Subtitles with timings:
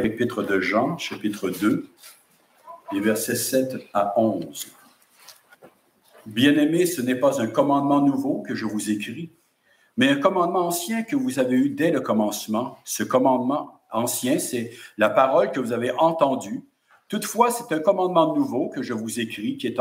[0.00, 1.88] épître de Jean, chapitre 2,
[2.92, 4.68] les versets 7 à 11.
[6.26, 9.30] Bien-aimés, ce n'est pas un commandement nouveau que je vous écris,
[9.96, 12.78] mais un commandement ancien que vous avez eu dès le commencement.
[12.84, 16.62] Ce commandement ancien, c'est la parole que vous avez entendue.
[17.08, 19.76] Toutefois, c'est un commandement nouveau que je vous écris, qui est,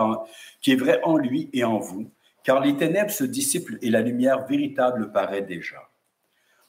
[0.62, 2.12] qui est vrai en lui et en vous,
[2.44, 5.91] car les ténèbres se dissipent et la lumière véritable paraît déjà.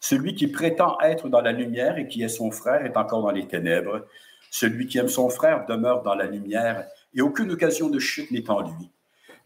[0.02, 3.30] Celui qui prétend être dans la lumière et qui est son frère est encore dans
[3.30, 4.04] les ténèbres.
[4.50, 8.50] Celui qui aime son frère demeure dans la lumière et aucune occasion de chute n'est
[8.50, 8.90] en lui.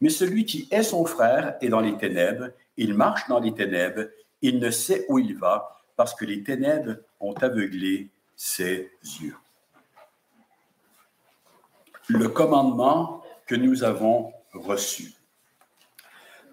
[0.00, 2.48] Mais celui qui est son frère est dans les ténèbres,
[2.78, 4.06] il marche dans les ténèbres,
[4.40, 9.36] il ne sait où il va parce que les ténèbres ont aveuglé ses yeux.
[12.09, 15.15] Le commandement que nous avons reçu.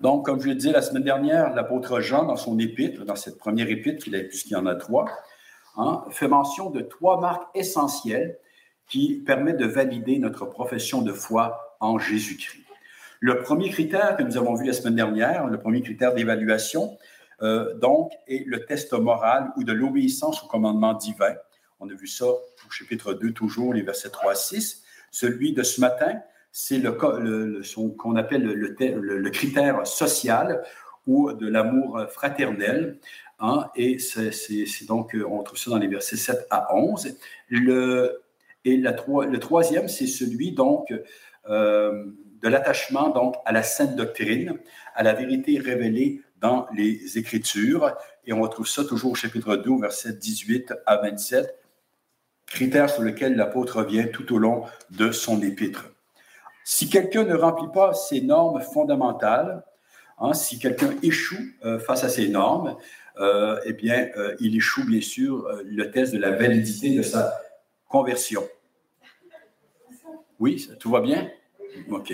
[0.04, 3.38] Donc, comme je l'ai dit la semaine dernière, l'apôtre Jean, dans son épître, dans cette
[3.38, 5.06] première épître, puisqu'il y en a trois,
[5.78, 8.38] hein, fait mention de trois marques essentielles
[8.90, 12.66] qui permettent de valider notre profession de foi en Jésus-Christ.
[13.22, 16.98] Le premier critère que nous avons vu la semaine dernière, le premier critère d'évaluation,
[17.42, 21.34] euh, donc, est le test moral ou de l'obéissance au commandement divin.
[21.80, 24.84] On a vu ça au chapitre 2, toujours, les versets 3 à 6.
[25.12, 26.20] Celui de ce matin,
[26.54, 30.64] c'est le, qu'on appelle le, critère social
[31.08, 33.00] ou de l'amour fraternel.
[33.40, 37.18] Hein, et c'est, donc, on trouve ça dans les versets 7 à 11.
[37.50, 38.22] Le,
[38.66, 40.94] et la, le troisième, c'est celui donc
[41.50, 42.06] euh,
[42.42, 44.60] de l'attachement donc à la sainte doctrine,
[44.94, 47.96] à la vérité révélée dans les Écritures.
[48.28, 51.58] Et on retrouve ça toujours au chapitre 2, versets 18 à 27,
[52.46, 55.93] critère sur lequel l'apôtre revient tout au long de son épître.
[56.64, 59.64] Si quelqu'un ne remplit pas ces normes fondamentales,
[60.20, 62.78] hein, si quelqu'un échoue euh, face à ces normes,
[63.20, 67.34] euh, eh bien, euh, il échoue bien sûr le test de la validité de sa
[67.88, 68.44] conversion.
[70.40, 71.30] Oui, tout va bien?
[71.90, 72.14] OK.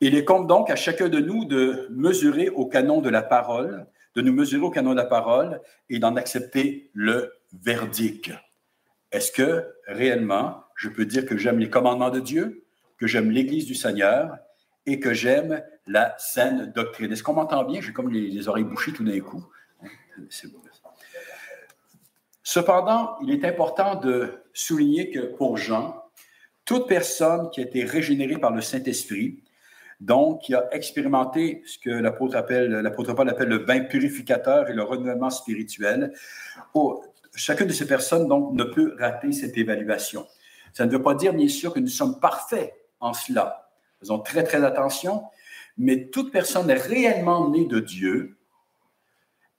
[0.00, 3.86] Il est compte donc à chacun de nous de mesurer au canon de la parole,
[4.14, 8.30] de nous mesurer au canon de la parole et d'en accepter le verdict.
[9.14, 12.64] Est-ce que réellement je peux dire que j'aime les commandements de Dieu,
[12.98, 14.38] que j'aime l'Église du Seigneur
[14.86, 17.12] et que j'aime la saine doctrine?
[17.12, 17.80] Est-ce qu'on m'entend bien?
[17.80, 19.46] J'ai comme les, oreilles bouchées tout d'un coup.
[22.42, 26.02] Cependant, il est important de souligner que pour Jean,
[26.64, 29.44] toute personne qui a été régénérée par le Saint-Esprit,
[30.00, 32.42] donc qui a expérimenté ce que l'apôtre
[33.14, 36.12] Paul appelle le bain purificateur et le renouvellement spirituel,
[37.34, 40.26] chacune de ces personnes donc ne peut rater cette évaluation.
[40.72, 43.70] Ça ne veut pas dire bien sûr que nous sommes parfaits en cela.
[44.00, 45.24] Faisons très très attention,
[45.76, 48.36] mais toute personne réellement née de Dieu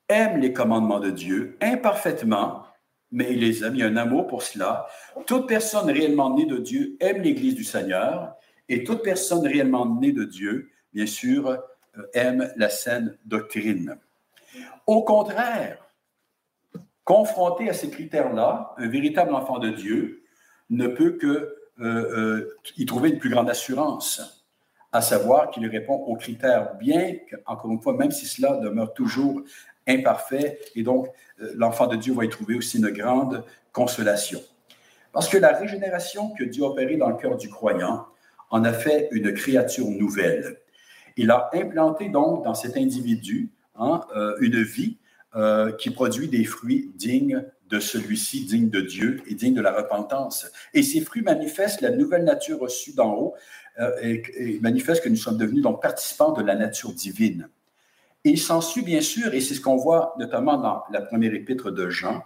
[0.08, 2.66] aime les commandements de Dieu imparfaitement
[3.16, 3.75] mais il les aime.
[3.75, 4.88] Il y a un amour pour cela.
[5.25, 8.36] Toute personne réellement née de Dieu aime l'Église du Seigneur
[8.68, 11.57] et toute personne réellement née de Dieu, bien sûr, euh,
[12.13, 13.97] aime la saine doctrine.
[14.86, 15.84] Au contraire,
[17.05, 20.23] confronté à ces critères-là, un véritable enfant de Dieu
[20.69, 24.47] ne peut que euh, euh, y trouver une plus grande assurance,
[24.91, 29.41] à savoir qu'il répond aux critères, bien qu'encore une fois, même si cela demeure toujours
[29.88, 30.59] imparfait.
[30.75, 31.07] Et donc,
[31.41, 34.41] euh, l'enfant de Dieu va y trouver aussi une grande consolation.
[35.13, 38.07] Parce que la régénération que Dieu a opérée dans le cœur du croyant
[38.49, 40.57] en a fait une créature nouvelle.
[41.17, 44.01] Il a implanté donc dans cet individu hein,
[44.39, 44.97] une vie
[45.35, 49.73] euh, qui produit des fruits dignes de celui-ci, dignes de Dieu et dignes de la
[49.73, 50.47] repentance.
[50.73, 53.34] Et ces fruits manifestent la nouvelle nature reçue d'en haut
[54.01, 57.50] et, et manifestent que nous sommes devenus donc participants de la nature divine.
[58.24, 61.72] Et il s'ensuit bien sûr, et c'est ce qu'on voit notamment dans la première épître
[61.72, 62.24] de Jean,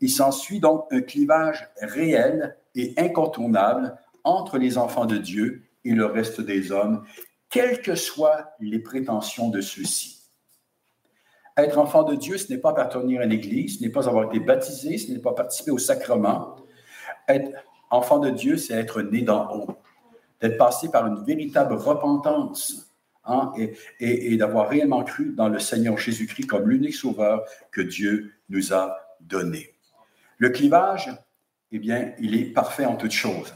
[0.00, 6.06] il s'ensuit donc un clivage réel et incontournable entre les enfants de Dieu et le
[6.06, 7.04] reste des hommes,
[7.50, 10.21] quelles que soient les prétentions de ceux-ci.
[11.56, 14.40] Être enfant de Dieu, ce n'est pas appartenir à l'Église, ce n'est pas avoir été
[14.40, 16.56] baptisé, ce n'est pas participer au sacrement.
[17.28, 17.50] Être
[17.90, 19.76] enfant de Dieu, c'est être né d'en haut,
[20.40, 22.92] d'être passé par une véritable repentance,
[23.24, 23.52] Hein,
[24.00, 28.96] et, d'avoir réellement cru dans le Seigneur Jésus-Christ comme l'unique sauveur que Dieu nous a
[29.20, 29.74] donné.
[30.38, 31.08] Le clivage,
[31.70, 33.54] eh bien, il est parfait en toutes choses.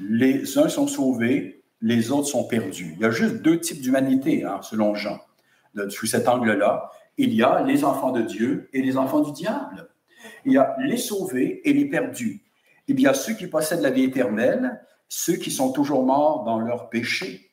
[0.00, 2.94] Les uns sont sauvés, les autres sont perdus.
[2.96, 5.20] Il y a juste deux types d'humanité, hein, selon Jean.
[5.88, 9.88] sous cet angle-là, il y a les enfants de Dieu et les enfants du diable.
[10.44, 12.42] Il y a les sauvés et les perdus.
[12.88, 16.58] Il y a ceux qui possèdent la vie éternelle, ceux qui sont toujours morts dans
[16.58, 17.50] leur péché.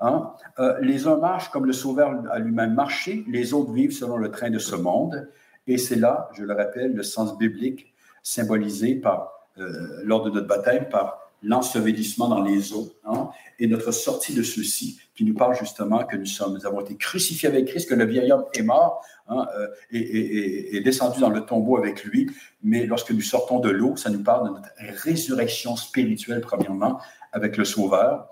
[0.00, 0.32] Hein?
[0.58, 4.30] Euh, les uns marchent comme le Sauveur a lui-même marché, les autres vivent selon le
[4.30, 5.30] train de ce monde.
[5.66, 10.48] Et c'est là, je le rappelle, le sens biblique symbolisé par, euh, lors de notre
[10.48, 15.56] baptême par l'ensevelissement dans les eaux hein, et notre sortie de ceux-ci, qui nous parle
[15.56, 18.62] justement que nous sommes, nous avons été crucifiés avec Christ, que le vieil homme est
[18.62, 22.30] mort hein, euh, et, descendu dans le tombeau avec lui.
[22.62, 24.70] Mais lorsque nous sortons de l'eau, ça nous parle de notre
[25.02, 27.00] résurrection spirituelle, premièrement,
[27.32, 28.28] avec le Sauveur.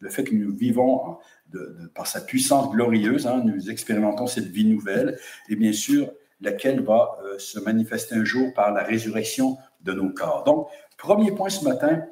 [0.00, 1.18] le fait que nous vivons
[1.94, 5.18] par sa puissance glorieuse, hein, nous expérimentons cette vie nouvelle,
[5.48, 6.10] et bien sûr,
[6.40, 10.44] laquelle va euh, se manifester un jour par la résurrection de nos corps.
[10.44, 10.68] Donc,
[10.98, 12.02] premier point ce matin,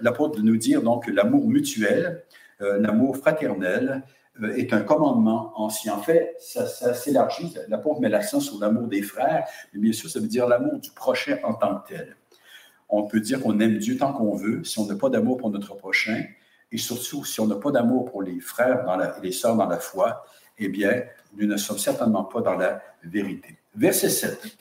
[0.00, 2.22] l'apôtre de nous dire donc l'amour mutuel,
[2.62, 4.02] euh, l'amour fraternel
[4.42, 5.94] euh, est un commandement ancien.
[5.94, 7.54] En fait, ça, s'élargit.
[7.68, 10.90] L'apôtre met l'accent sur l'amour des frères, mais bien sûr, ça veut dire l'amour du
[10.90, 12.16] prochain en tant que tel.
[12.88, 15.50] On peut dire qu'on aime Dieu tant qu'on veut, si on n'a pas d'amour pour
[15.50, 16.22] notre prochain,
[16.72, 18.86] et surtout si on n'a pas d'amour pour les frères
[19.20, 20.24] et les sœurs dans la foi,
[20.58, 21.02] eh bien,
[21.36, 23.56] nous ne sommes certainement pas dans la vérité.
[23.74, 24.56] Verset 7.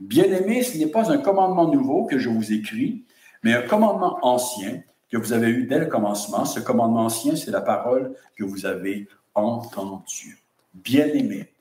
[0.00, 3.04] Bien-aimés, ce n'est pas un commandement nouveau que je vous écris,
[3.42, 6.44] mais un commandement ancien que vous avez eu dès le commencement.
[6.44, 10.42] Ce commandement ancien, c'est la parole que vous avez entendue.
[10.74, 11.52] Bien-aimés.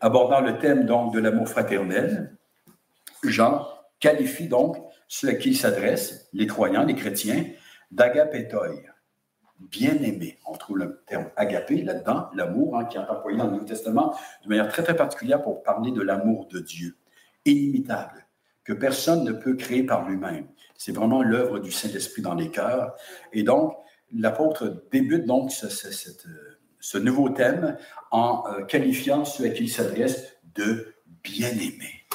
[0.00, 2.36] Abordant le thème donc de l'amour fraternel,
[3.22, 3.66] Jean
[4.00, 4.76] qualifie donc
[5.08, 7.44] ceux à qui il s'adresse, les croyants, les chrétiens,
[7.90, 8.68] d'agapétoi,
[9.58, 10.38] bien-aimé.
[10.46, 14.16] On trouve le terme agapé là-dedans, l'amour, hein, qui est employé dans le Nouveau Testament
[14.42, 16.96] de manière très, très particulière pour parler de l'amour de Dieu
[17.44, 18.26] inimitable,
[18.64, 20.46] que personne ne peut créer par lui-même.
[20.76, 22.94] C'est vraiment l'œuvre du Saint-Esprit dans les cœurs.
[23.32, 23.76] Et donc,
[24.14, 27.76] l'apôtre débute donc ce, nouveau thème
[28.10, 32.06] en euh, qualifiant ceux à qui il s'adresse de bien-aimés.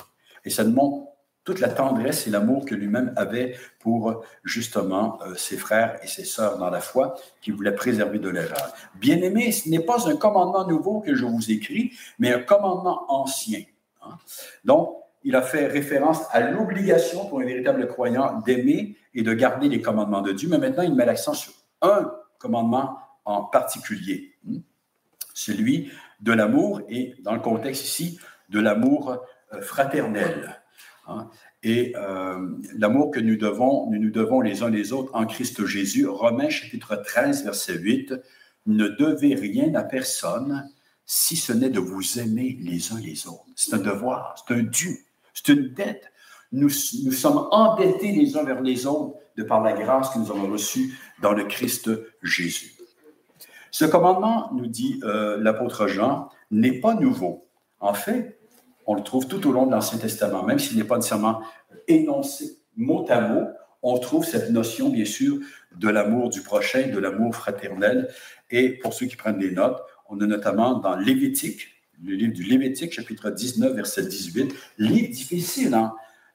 [0.46, 1.08] Et ça montre
[1.44, 6.26] toute la tendresse et l'amour que lui-même avait pour justement euh, ses frères et ses
[6.26, 8.74] sœurs dans la foi qui voulaient préserver de l'erreur.
[8.96, 13.64] Bien-aimés, ce n'est pas un commandement nouveau que je vous écris, mais un commandement ancien.
[14.02, 14.18] Hein.
[14.66, 19.70] Donc, il a fait référence à l'obligation pour un véritable croyant d'aimer et de garder
[19.70, 24.60] les commandements de Dieu, mais maintenant il met l'accent sur un commandement en particulier, hmm?
[25.34, 25.92] celui
[26.22, 28.20] de l'amour et dans le contexte ici
[28.50, 29.18] de l'amour
[29.54, 30.62] euh, fraternel.
[31.08, 31.30] Hein?
[31.64, 35.66] Et euh, l'amour que nous devons, nous nous devons les uns les autres en Christ
[35.66, 36.06] Jésus.
[36.06, 38.14] Romains chapitre 13, verset 8.
[38.68, 40.70] Ne devez rien à personne
[41.06, 43.46] si ce n'est de vous aimer les uns les autres.
[43.56, 45.07] C'est un devoir, c'est un dû.
[45.38, 46.12] C'est une dette.
[46.52, 46.70] Nous,
[47.04, 50.50] nous, sommes endettés les uns vers les autres de par la grâce que nous avons
[50.52, 51.92] reçue dans le Christ
[52.24, 52.74] Jésus.
[53.70, 57.48] Ce commandement, nous dit euh, l'apôtre Jean, n'est pas nouveau.
[57.80, 58.40] En fait,
[58.88, 61.42] on le trouve tout au long de l'Ancien Testament, même s'il n'est pas nécessairement
[61.88, 63.48] énoncé mot à mot,
[63.84, 65.38] on trouve cette notion, bien sûr,
[65.76, 68.10] de l'amour du prochain, de l'amour fraternel.
[68.50, 69.80] Et pour ceux qui prennent des notes,
[70.10, 75.74] on a notamment dans Lévitique, le livre du Lévitique, chapitre 19, verset 18, livre difficile,
[75.74, 75.94] hein,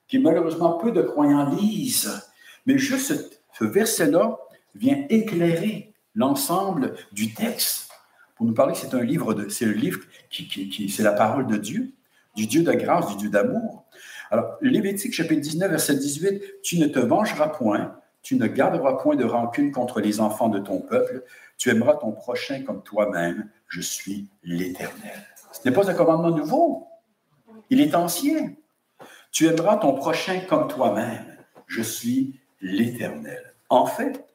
[0.08, 2.22] qui malheureusement peu de croyants lisent.
[2.66, 3.12] Mais juste
[3.52, 4.38] ce, verset-là
[4.74, 7.88] vient éclairer l'ensemble du texte
[8.34, 10.00] pour nous parler que c'est un livre, c'est un livre
[10.30, 11.92] qui, qui, c'est la parole de Dieu,
[12.34, 13.84] du Dieu de grâce, du Dieu d'amour.
[14.30, 19.14] Alors, Lévitique, chapitre 19, verset 18, tu ne te vengeras point, tu ne garderas point
[19.14, 21.22] de rancune contre les enfants de ton peuple,
[21.56, 25.31] tu aimeras ton prochain comme toi-même, je suis l'Éternel.
[25.52, 26.88] Ce n'est pas un commandement nouveau.
[27.70, 28.52] Il est ancien.
[29.30, 31.36] Tu aimeras ton prochain comme toi-même.
[31.66, 33.54] Je suis l'Éternel.
[33.68, 34.26] En fait,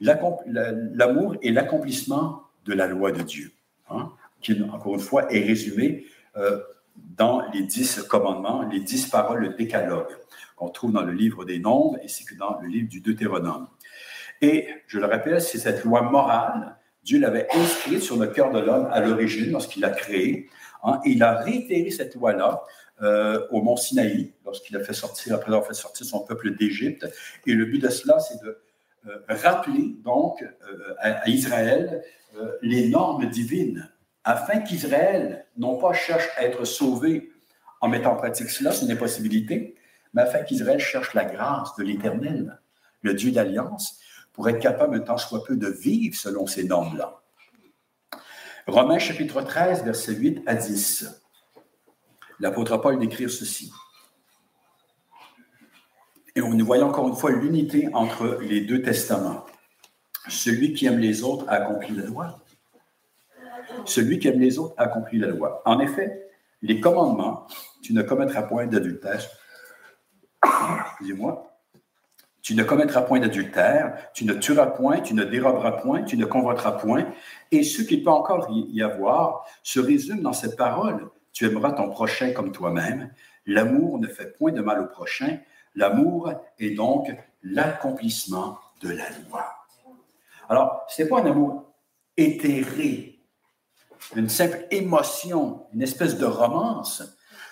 [0.00, 3.52] l'amour est l'accomplissement de la loi de Dieu,
[3.90, 6.60] hein, qui, encore une fois, est résumé euh,
[6.96, 10.08] dans les dix commandements, les dix paroles, le décalogue,
[10.56, 13.68] qu'on trouve dans le livre des Nombres ainsi que dans le livre du Deutéronome.
[14.40, 18.60] Et, je le rappelle, c'est cette loi morale Dieu l'avait inscrite sur le cœur de
[18.60, 20.48] l'homme à l'origine lorsqu'il l'a créé.
[20.82, 22.62] Hein, il a réitéré cette loi-là
[23.02, 27.06] euh, au mont Sinaï lorsqu'il a fait sortir, après avoir fait sortir son peuple d'Égypte.
[27.46, 28.58] Et le but de cela, c'est de
[29.06, 32.02] euh, rappeler donc euh, à, Israël
[32.62, 33.90] les normes divines
[34.22, 37.32] afin qu'Israël, non pas cherche à être sauvé
[37.80, 39.74] en mettant en pratique cela, c'est une impossibilité,
[40.12, 42.60] mais afin qu'Israël cherche la grâce de l'Éternel,
[43.02, 43.98] le Dieu d'alliance,
[44.32, 47.20] pour être capable, un temps soit peu, de vivre selon ces normes-là.
[48.66, 51.22] Romains chapitre 13, verset 8 à 10.
[52.38, 53.72] L'apôtre Paul décrit ceci.
[56.36, 59.44] Et on nous voit encore une fois l'unité entre les deux testaments.
[60.28, 62.38] Celui qui aime les autres a accompli la loi.
[63.84, 65.62] Celui qui aime les autres a accompli la loi.
[65.64, 66.30] En effet,
[66.62, 67.46] les commandements,
[67.82, 69.22] tu ne commettras point d'adultère,
[70.44, 71.49] excusez-moi,
[72.50, 76.24] tu ne commettras point d'adultère, tu ne tueras point, tu ne déroberas point, tu ne
[76.24, 77.06] convoiteras point.
[77.52, 81.90] Et ce qu'il peut encore y avoir se résume dans cette parole tu aimeras ton
[81.90, 83.12] prochain comme toi-même.
[83.46, 85.38] L'amour ne fait point de mal au prochain.
[85.76, 89.46] L'amour est donc l'accomplissement de la loi.
[90.48, 91.72] Alors, ce n'est pas un amour
[92.16, 93.20] éthéré,
[94.16, 97.04] une simple émotion, une espèce de romance.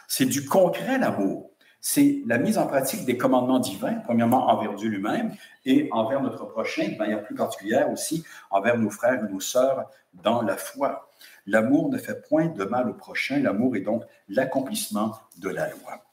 [0.08, 1.52] C'est du concret, l'amour.
[1.80, 5.32] C'est la mise en pratique des commandements divins, premièrement envers Dieu lui-même
[5.64, 9.85] et envers notre prochain, de manière plus particulière aussi envers nos frères et nos sœurs
[10.14, 11.08] dans la foi.
[11.47, 13.40] L'amour ne fait point de mal au prochain.
[13.40, 16.04] L'amour est donc l'accomplissement de la loi.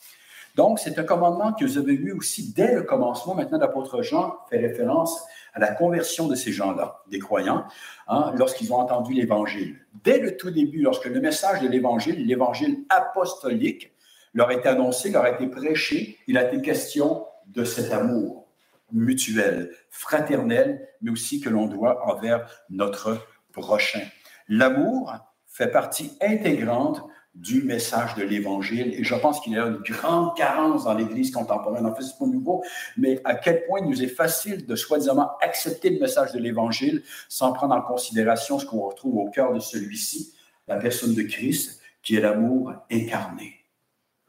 [0.55, 3.35] Donc, c'est un commandement que vous avez vu aussi dès le commencement.
[3.35, 7.65] Maintenant, l'apôtre Jean fait référence à la conversion de ces gens-là, des croyants,
[8.07, 9.77] hein, lorsqu'ils ont entendu l'Évangile.
[10.03, 13.91] Dès le tout début, lorsque le message de l'Évangile, l'Évangile apostolique,
[14.35, 18.47] leur a été annoncé, leur a été prêché, il a été question de cet amour
[18.91, 24.01] mutuel, fraternel, mais aussi que l'on doit envers notre prochain.
[24.47, 25.15] L'amour
[25.47, 27.01] fait partie intégrante
[27.33, 28.93] du message de l'Évangile.
[28.93, 31.85] Et je pense qu'il y a une grande carence dans l'Église contemporaine.
[31.85, 32.63] En fait, c'est pas nouveau,
[32.97, 37.03] mais à quel point il nous est facile de soi-disant accepter le message de l'Évangile
[37.27, 40.33] sans prendre en considération ce qu'on retrouve au cœur de celui-ci,
[40.67, 43.64] la personne de Christ, qui est l'amour incarné.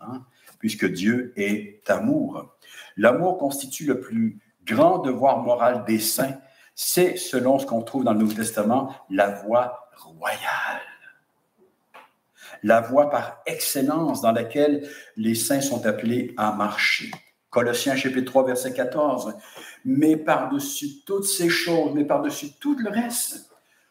[0.01, 0.25] Hein?
[0.59, 2.57] Puisque Dieu est amour.
[2.97, 6.39] L'amour constitue le plus grand devoir moral des saints.
[6.75, 10.83] C'est, selon ce qu'on trouve dans le Nouveau Testament, la voie royale
[12.63, 17.11] la voie par excellence dans laquelle les saints sont appelés à marcher.
[17.51, 19.35] Colossiens chapitre 3, verset 14.
[19.85, 23.51] Mais par-dessus toutes ces choses, mais par-dessus tout le reste,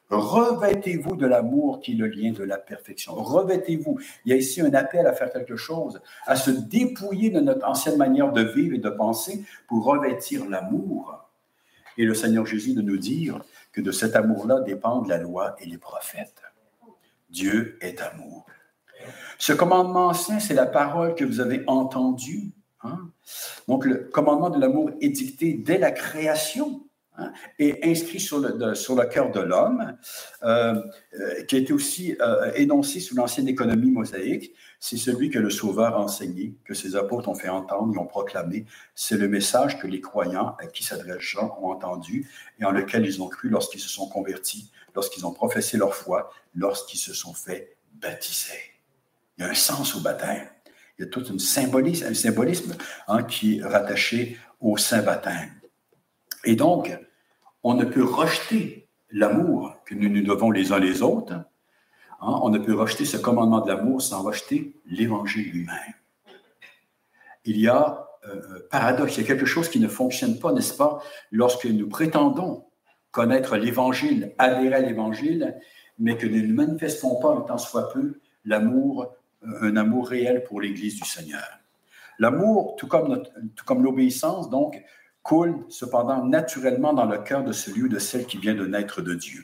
[0.10, 3.14] revêtez-vous de l'amour qui est le lien de la perfection.
[3.14, 4.00] Revêtez-vous.
[4.26, 7.68] Il y a ici un appel à faire quelque chose, à se dépouiller de notre
[7.68, 11.22] ancienne manière de vivre et de penser pour revêtir l'amour.
[11.98, 15.66] Et le Seigneur Jésus de nous dire que de cet amour-là dépendent la loi et
[15.66, 16.44] les prophètes.
[17.30, 18.46] Dieu est amour.
[19.38, 22.52] Ce commandement ancien, c'est la parole que vous avez entendue.
[22.84, 23.10] Hein?
[23.68, 26.85] Donc, le commandement de l'amour est dicté dès la création
[27.17, 29.98] hein, et inscrit sur le, sur le cœur de l'homme,
[30.43, 30.75] euh,
[31.19, 34.53] euh, qui été aussi euh, énoncé sous l'ancienne économie mosaïque.
[34.79, 38.05] C'est celui que le Sauveur a enseigné, que ses apôtres ont fait entendre, ils ont
[38.05, 38.65] proclamé.
[38.93, 42.29] C'est le message que les croyants à qui s'adresse Jean ont entendu
[42.60, 46.29] et en lequel ils ont cru lorsqu'ils se sont convertis, lorsqu'ils ont professé leur foi,
[46.53, 48.75] lorsqu'ils se sont fait baptiser.
[49.38, 50.48] Il y a un sens au baptême.
[50.98, 52.75] Il y a tout un symbolisme, un symbolisme
[53.07, 55.51] hein, qui est rattaché au saint baptême.
[56.46, 56.98] Et donc,
[57.64, 61.34] on ne peut rejeter l'amour que nous nous devons les uns les autres.
[61.34, 61.46] Hein.
[62.20, 65.94] on ne peut rejeter ce commandement de l'amour sans rejeter l'Évangile lui-même.
[67.44, 70.54] Il y a euh, un paradoxe, il y a quelque chose qui ne fonctionne pas,
[70.54, 72.66] n'est-ce pas, lorsque nous prétendons
[73.12, 75.58] connaître l'Évangile, adhérer à l'Évangile,
[76.00, 79.16] mais que nous ne manifestons pas, en tant soit peu, l'amour
[79.62, 81.48] un amour réel pour l'Église du Seigneur.
[82.20, 84.82] L'amour, tout comme l'obéissance, donc,
[85.25, 89.01] coule cependant naturellement dans le cœur de celui ou de celle qui vient de naître
[89.01, 89.44] de Dieu.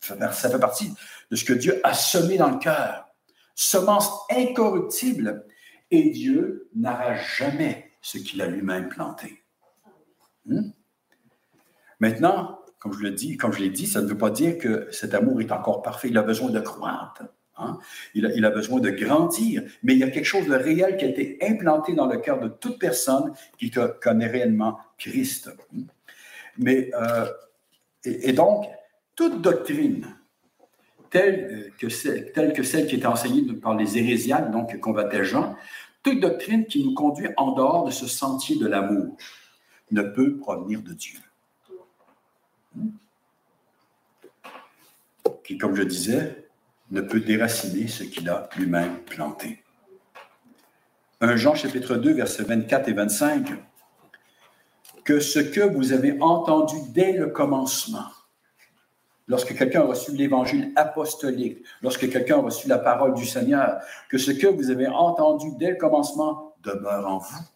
[0.00, 0.92] Ça, fait partie
[1.30, 3.06] de ce que Dieu a semé dans le cœur.
[3.54, 5.46] Semence incorruptible.
[5.90, 9.44] Et Dieu n'arrache jamais ce qu'il a lui-même planté.
[10.46, 10.70] Hmm?
[12.00, 15.40] Maintenant, comme je, comme je l'ai dit, ça ne veut pas dire que cet amour
[15.40, 16.08] est encore parfait.
[16.08, 17.22] Il a besoin de croître.
[17.58, 17.78] Hein?
[18.14, 21.08] Il, a, besoin de grandir, mais il y a quelque chose de réel qui a
[21.08, 25.50] été implanté dans le cœur de toute personne qui connaît réellement Christ.
[26.58, 27.26] Mais, euh,
[28.04, 28.66] et, donc,
[29.14, 30.06] toute doctrine
[31.10, 35.56] telle que, celle, telle que celle qui était enseignée par les hérésiaques, donc combattait Jean,
[36.02, 39.16] toute doctrine qui nous conduit en dehors de ce sentier de l'amour
[39.90, 41.18] ne peut provenir de Dieu.
[45.42, 46.45] Qui, comme je disais,
[46.90, 49.62] ne peut déraciner ce qu'il a lui-même planté.
[51.20, 53.48] 1 Jean chapitre 2, versets 24 et 25,
[55.04, 58.10] que ce que vous avez entendu dès le commencement,
[59.26, 64.18] lorsque quelqu'un a reçu l'évangile apostolique, lorsque quelqu'un a reçu la parole du Seigneur, que
[64.18, 67.55] ce que vous avez entendu dès le commencement demeure en vous.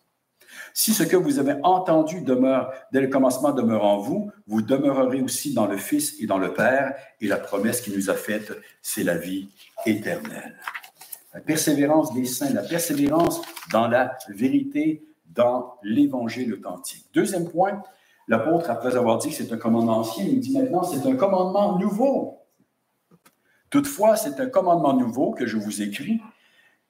[0.74, 5.22] Si ce que vous avez entendu demeure, dès le commencement demeure en vous, vous demeurerez
[5.22, 8.52] aussi dans le Fils et dans le Père, et la promesse qu'il nous a faite,
[8.82, 9.48] c'est la vie
[9.86, 10.56] éternelle.
[11.34, 13.40] La persévérance des saints, la persévérance
[13.72, 17.06] dans la vérité, dans l'évangile authentique.
[17.14, 17.82] Deuxième point,
[18.26, 21.78] l'apôtre, après avoir dit que c'est un commandement ancien, il dit maintenant c'est un commandement
[21.78, 22.38] nouveau.
[23.70, 26.20] Toutefois, c'est un commandement nouveau que je vous écris,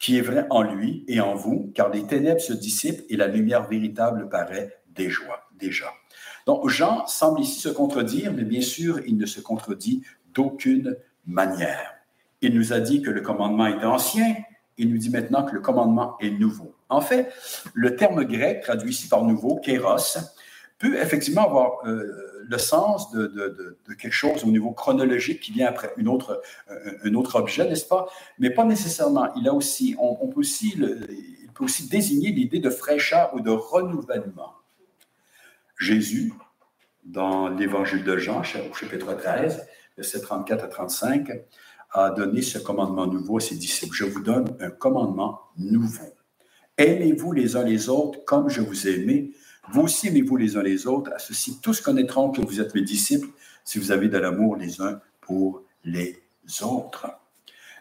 [0.01, 3.29] qui est vrai en lui et en vous, car les ténèbres se dissipent et la
[3.29, 5.93] lumière véritable paraît déjà.
[6.47, 10.03] Donc Jean semble ici se contredire, mais bien sûr, il ne se contredit
[10.35, 11.95] d'aucune manière.
[12.41, 14.35] Il nous a dit que le commandement était ancien,
[14.79, 16.75] il nous dit maintenant que le commandement est nouveau.
[16.89, 17.31] En fait,
[17.75, 20.19] le terme grec traduit ici par nouveau, kéros,
[20.79, 25.93] peut effectivement avoir euh, le sens de, quelque chose au niveau chronologique qui vient après
[25.97, 28.09] une autre, euh, un autre objet, n'est-ce pas?
[28.41, 29.33] Mais pas nécessairement.
[29.37, 33.51] Il, a aussi, on, peut aussi il peut aussi désigner l'idée de fraîcheur ou de
[33.51, 34.55] renouvellement.
[35.79, 36.35] Jésus,
[37.05, 39.67] dans l'évangile de Jean, au chapitre 13,
[39.97, 41.31] versets 34 à 35,
[41.93, 43.95] a donné ce commandement nouveau à ses disciples.
[43.95, 46.13] Je vous donne un commandement nouveau.
[46.77, 49.33] Aimez-vous les uns les autres comme je vous ai aimé.
[49.69, 51.13] Vous aussi aimez-vous les uns les autres.
[51.15, 53.29] À ceci, tous connaîtront que vous êtes mes disciples
[53.65, 56.23] si vous avez de l'amour les uns pour les
[56.63, 57.07] autres.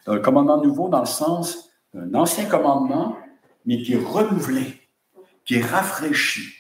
[0.08, 3.18] Le commandement nouveau dans le sens d'un ancien commandement,
[3.66, 4.82] mais qui est renouvelé,
[5.46, 6.54] qui est rafraîchi.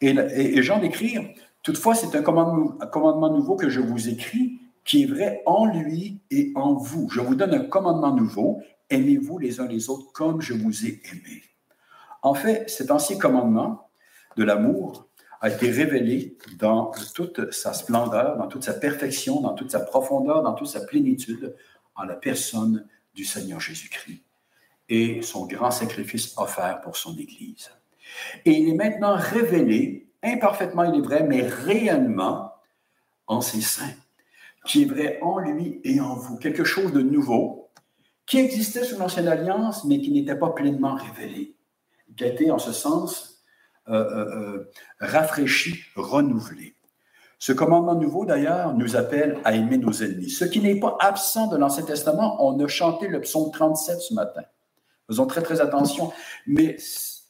[0.00, 1.22] Et, et, Jean d'écrire,
[1.62, 5.66] toutefois, c'est un commandement, un commandement nouveau que je vous écris, qui est vrai en
[5.66, 7.08] lui et en vous.
[7.10, 11.00] Je vous donne un commandement nouveau, aimez-vous les uns les autres comme je vous ai
[11.10, 11.42] aimé.
[12.22, 13.85] En fait, cet ancien commandement,
[14.36, 15.08] de l'amour
[15.40, 20.42] a été révélé dans toute sa splendeur, dans toute sa perfection, dans toute sa profondeur,
[20.42, 21.54] dans toute sa plénitude
[21.94, 24.22] en la personne du Seigneur Jésus-Christ
[24.88, 27.70] et son grand sacrifice offert pour son Église.
[28.44, 32.52] Et il est maintenant révélé, imparfaitement il est vrai, mais réellement
[33.26, 33.94] en ses saints,
[34.64, 37.70] qui est vrai en lui et en vous, quelque chose de nouveau,
[38.26, 41.56] qui existait sous l'Ancienne Alliance, mais qui n'était pas pleinement révélé,
[42.16, 43.35] qui a été en ce sens
[45.00, 46.76] rafraîchi, renouvelé.
[47.38, 50.30] Ce commandement nouveau, d'ailleurs, nous appelle à aimer nos ennemis.
[50.30, 54.14] Ce qui n'est pas absent de l'Ancien Testament, on a chanté le psaume 37 ce
[54.14, 54.42] matin.
[55.06, 56.12] Faisons très, très attention.
[56.46, 56.76] Mais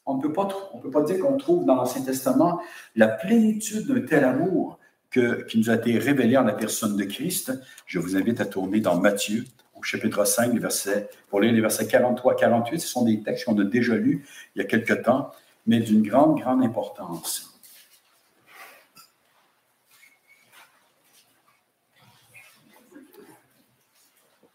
[0.06, 2.60] on ne peut pas, on peut pas dire qu'on trouve dans l'Ancien Testament
[2.94, 4.78] la plénitude d'un tel amour
[5.10, 7.52] que, qui nous a été révélé en la personne de Christ.
[7.86, 9.44] Je vous invite à tourner dans Matthieu,
[9.74, 12.78] au chapitre 5, les pour lire les versets 43 48.
[12.78, 15.32] Ce sont des textes qu'on a déjà lus il y a quelque temps
[15.66, 17.52] mais d'une grande, grande importance.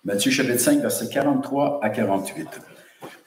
[0.04, 2.48] Matthieu chapitre 5, versets 43 à 48.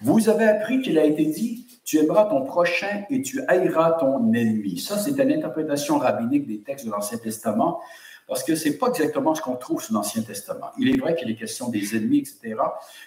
[0.01, 4.33] Vous avez appris qu'il a été dit, tu aimeras ton prochain et tu haïras ton
[4.33, 4.79] ennemi.
[4.79, 7.81] Ça, c'est une interprétation rabbinique des textes de l'Ancien Testament,
[8.27, 10.73] parce que ce n'est pas exactement ce qu'on trouve sous l'Ancien Testament.
[10.79, 12.57] Il est vrai qu'il est question des ennemis, etc.,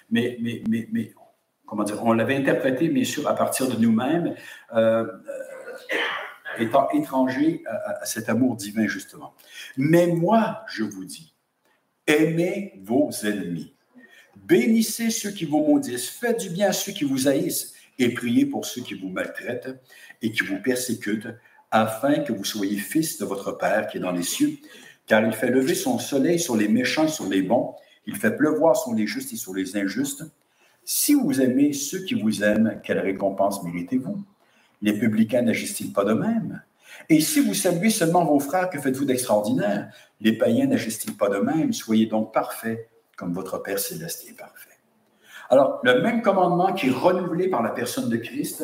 [0.10, 1.14] mais, mais, mais, mais
[1.68, 4.34] comment dire, on l'avait interprété, bien sûr, à partir de nous-mêmes,
[4.74, 5.08] euh, euh,
[6.58, 9.36] étant étrangers à, cet amour divin, justement.
[9.76, 11.36] Mais moi, je vous dis,
[12.08, 13.76] aimez vos ennemis,
[14.36, 18.46] bénissez ceux qui vous maudissent, faites du bien à ceux qui vous haïssent, et priez
[18.46, 19.70] pour ceux qui vous maltraitent
[20.22, 21.28] et qui vous persécutent,
[21.70, 24.58] afin que vous soyez fils de votre Père qui est dans les cieux,
[25.06, 27.76] car il fait lever son soleil sur les méchants et sur les bons,
[28.06, 30.24] il fait pleuvoir sur les justes et sur les injustes.
[30.90, 34.24] Si vous aimez ceux qui vous aiment, quelle récompense méritez-vous?
[34.82, 36.64] Les publicains n'agissent-ils pas de même?
[37.10, 39.94] Et si vous saluez seulement vos frères, que faites-vous d'extraordinaire?
[40.22, 41.74] Les païens n'agissent-ils pas de même?
[41.74, 44.78] Soyez donc parfaits, comme votre Père céleste est parfait.
[45.50, 48.64] Alors, le même commandement qui est renouvelé par la personne de Christ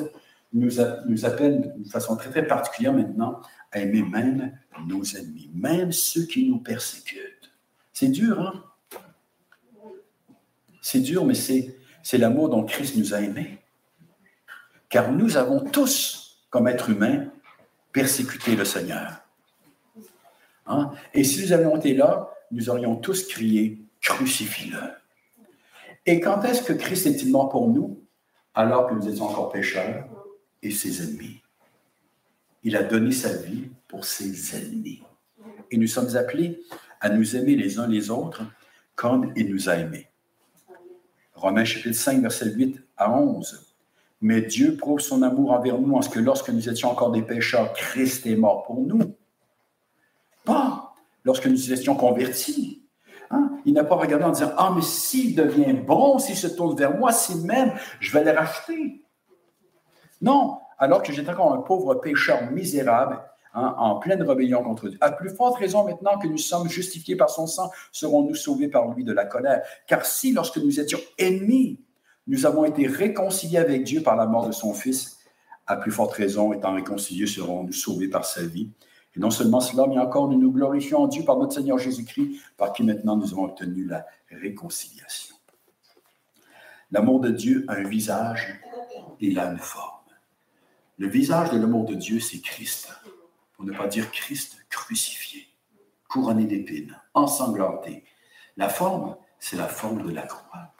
[0.53, 3.41] nous, appelle d'une façon très, très particulière maintenant
[3.73, 4.57] à aimer même
[4.87, 7.51] nos ennemis, même ceux qui nous persécutent.
[7.91, 8.63] C'est dur, hein?
[10.81, 13.57] C'est dur, mais c'est c'est l'amour dont Christ nous a aimés.
[14.89, 17.31] Car nous avons tous, comme êtres humains,
[17.91, 19.21] persécuté le Seigneur.
[20.67, 20.91] Hein?
[21.13, 24.79] Et si nous avions été là, nous aurions tous crié, crucifie-le.
[26.05, 28.03] Et quand est-ce que Christ est-il mort pour nous?
[28.53, 30.05] Alors que nous étions encore pécheurs
[30.61, 31.41] et ses ennemis.
[32.61, 35.01] Il a donné sa vie pour ses ennemis.
[35.71, 36.61] Et nous sommes appelés
[37.01, 38.43] à nous aimer les uns les autres
[38.95, 40.07] comme il nous a aimés.
[41.33, 43.75] Romains chapitre 5, verset 8 à 11.
[44.21, 47.21] Mais Dieu prouve son amour envers nous en ce que lorsque nous étions encore des
[47.21, 49.15] pécheurs, Christ est mort pour nous.
[50.45, 50.93] Pas
[51.25, 52.83] lorsque nous étions convertis.
[53.31, 53.51] Hein?
[53.65, 56.97] Il n'a pas regardé en disant Ah, mais s'il devient bon, s'il se tourne vers
[56.97, 59.03] moi, si même, je vais le racheter.
[60.21, 63.21] Non, alors que j'étais encore un pauvre pécheur misérable,
[63.55, 64.97] Hein, en pleine rébellion contre Dieu.
[64.99, 68.89] À plus forte raison maintenant que nous sommes justifiés par son sang, serons-nous sauvés par
[68.89, 69.61] lui de la colère?
[69.85, 71.79] Car si, lorsque nous étions ennemis,
[72.25, 75.19] nous avons été réconciliés avec Dieu par la mort de son Fils,
[75.67, 78.71] à plus forte raison, étant réconciliés, serons-nous sauvés par sa vie?
[79.15, 82.41] Et non seulement cela, mais encore nous nous glorifions en Dieu par notre Seigneur Jésus-Christ,
[82.57, 85.35] par qui maintenant nous avons obtenu la réconciliation.
[86.89, 88.59] L'amour de Dieu a un visage
[89.19, 89.91] et il a une forme.
[90.97, 92.89] Le visage de l'amour de Dieu, c'est Christ
[93.63, 95.47] ne pas dire Christ crucifié,
[96.07, 98.03] couronné d'épines, ensanglanté.
[98.57, 100.73] La forme, c'est la forme de la croix.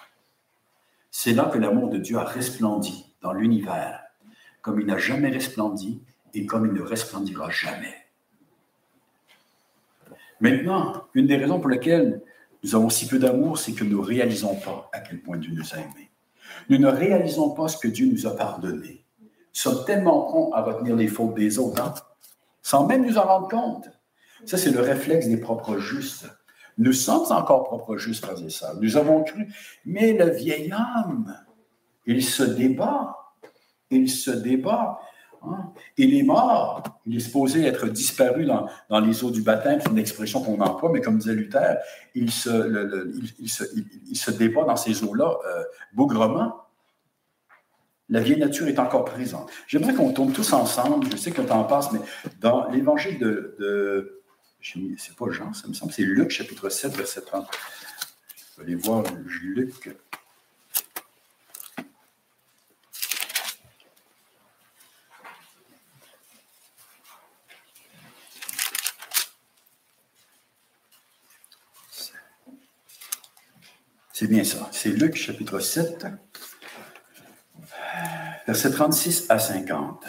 [1.11, 4.03] C'est là que l'amour de Dieu a resplendi dans l'univers,
[4.61, 6.01] comme il n'a jamais resplendi
[6.33, 7.95] et comme il ne resplendira jamais.
[10.39, 12.21] Maintenant, une des raisons pour lesquelles
[12.63, 15.51] nous avons si peu d'amour, c'est que nous ne réalisons pas à quel point Dieu
[15.53, 16.11] nous a aimés.
[16.69, 19.05] Nous ne réalisons pas ce que Dieu nous a pardonné.
[19.21, 21.93] Nous sommes tellement prompts à retenir les fautes des autres, hein,
[22.63, 23.89] sans même nous en rendre compte.
[24.45, 26.25] Ça, c'est le réflexe des propres justes.
[26.77, 28.75] Nous sommes encore propres justes, frères et sœurs.
[28.81, 29.47] Nous avons cru.
[29.85, 31.35] Mais le vieil homme,
[32.07, 33.15] il se débat.
[33.91, 34.99] Il se débat.
[35.43, 35.71] Hein.
[35.97, 36.81] Il est mort.
[37.05, 39.79] Il est supposé être disparu dans, les eaux du baptême.
[39.81, 41.77] C'est une expression qu'on emploie, mais comme disait Luther,
[42.15, 46.62] il se, débat dans ces eaux-là euh, bougrement.
[48.13, 49.49] La vieille nature est encore présente.
[49.65, 51.07] J'aimerais qu'on tombe tous ensemble.
[51.11, 51.99] Je sais que le temps passe, mais
[52.39, 54.21] dans l'évangile de, de
[54.61, 57.47] c'est pas Jean, ça me semble, c'est Luc, chapitre 7, verset 30.
[58.35, 59.89] Je vais aller voir Luc.
[74.13, 74.69] C'est bien ça.
[74.71, 76.05] C'est Luc chapitre 7,
[78.47, 80.05] verset 36 à 50.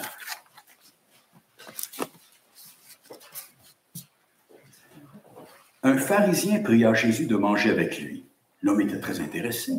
[5.83, 8.25] Un pharisien pria Jésus de manger avec lui.
[8.63, 9.75] L'homme était très intéressé.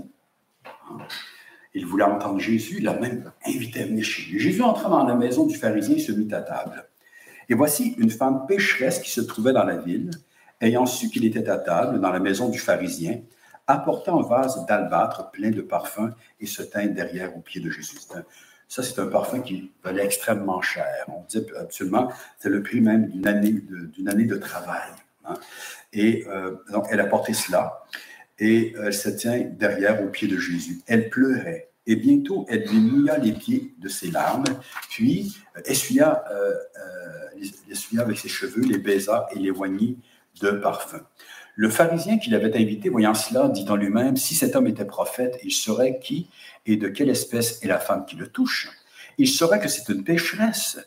[1.73, 4.39] Il voulait entendre Jésus, il l'a même invité à venir chez lui.
[4.39, 6.87] Jésus entra dans la maison du pharisien et se mit à table.
[7.49, 10.11] Et voici une femme pécheresse qui se trouvait dans la ville,
[10.61, 13.19] ayant su qu'il était à table dans la maison du pharisien,
[13.67, 17.97] apporta un vase d'albâtre plein de parfums et se tint derrière au pied de Jésus.
[18.67, 21.05] Ça, c'est un parfum qui valait extrêmement cher.
[21.07, 24.89] On dit absolument, c'est le prix même d'une année de, travail.
[25.25, 25.35] Hein.
[25.93, 27.83] Et euh, donc, elle a porté cela
[28.39, 30.81] et elle se tient derrière au pied de Jésus.
[30.87, 31.69] Elle pleurait.
[31.87, 34.43] Et bientôt, elle lui mouilla les pieds de ses larmes,
[34.89, 36.53] puis euh, essuya, euh,
[37.69, 39.99] essuya avec ses cheveux, les baisa et les oignit
[40.41, 41.01] de parfum.
[41.57, 45.39] Le pharisien qui l'avait invité, voyant cela, dit en lui-même, si cet homme était prophète,
[45.41, 46.29] il saurait qui
[46.65, 48.69] et de quelle espèce est la femme qui le touche?
[49.17, 50.77] Il saurait que c'est une pécheresse.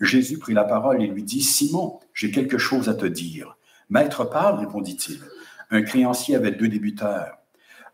[0.00, 3.56] Jésus prit la parole et lui dit, Simon, j'ai quelque chose à te dire.
[3.88, 5.18] Maître parle, répondit-il.
[5.70, 7.38] Un créancier avait deux débuteurs.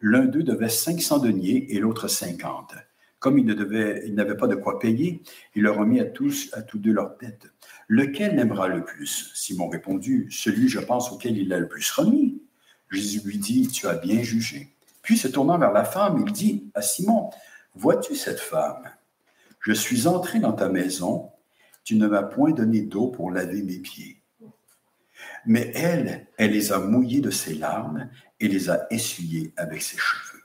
[0.00, 2.74] L'un d'eux devait 500 deniers et l'autre 50.
[3.20, 5.22] Comme il n'avait pas de quoi payer,
[5.54, 7.53] il leur remit à tous, à tous deux leurs dettes.
[7.88, 9.30] Lequel l'aimera le plus?
[9.34, 12.42] Simon répondit, Celui, je pense, auquel il a le plus remis.
[12.90, 14.68] Jésus lui dit, Tu as bien jugé.
[15.02, 17.30] Puis, se tournant vers la femme, il dit à Simon,
[17.74, 18.90] Vois-tu cette femme?
[19.60, 21.30] Je suis entré dans ta maison,
[21.84, 24.22] tu ne m'as point donné d'eau pour laver mes pieds.
[25.46, 28.08] Mais elle, elle les a mouillés de ses larmes
[28.40, 30.42] et les a essuyés avec ses cheveux.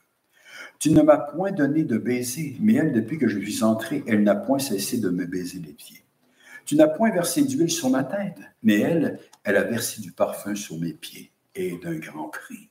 [0.80, 4.24] Tu ne m'as point donné de baiser, mais elle, depuis que je suis entré, elle
[4.24, 6.04] n'a point cessé de me baiser les pieds.
[6.70, 10.54] Tu n'as point versé d'huile sur ma tête, mais elle, elle a versé du parfum
[10.54, 12.70] sur mes pieds, et d'un grand prix.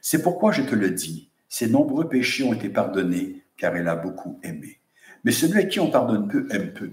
[0.00, 3.96] C'est pourquoi je te le dis, ses nombreux péchés ont été pardonnés, car elle a
[3.96, 4.78] beaucoup aimé.
[5.24, 6.92] Mais celui à qui on pardonne peu aime peu.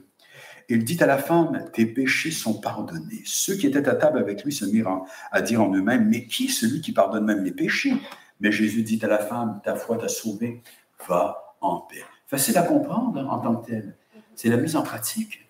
[0.69, 3.21] Il dit à la femme, tes péchés sont pardonnés.
[3.25, 6.45] Ceux qui étaient à table avec lui se mirent à dire en eux-mêmes, mais qui
[6.45, 7.93] est celui qui pardonne même les péchés?
[8.39, 10.63] Mais Jésus dit à la femme, ta foi t'a sauvé,
[11.07, 12.01] va en paix.
[12.25, 13.97] Facile à comprendre en tant que tel.
[14.33, 15.43] C'est la mise en pratique.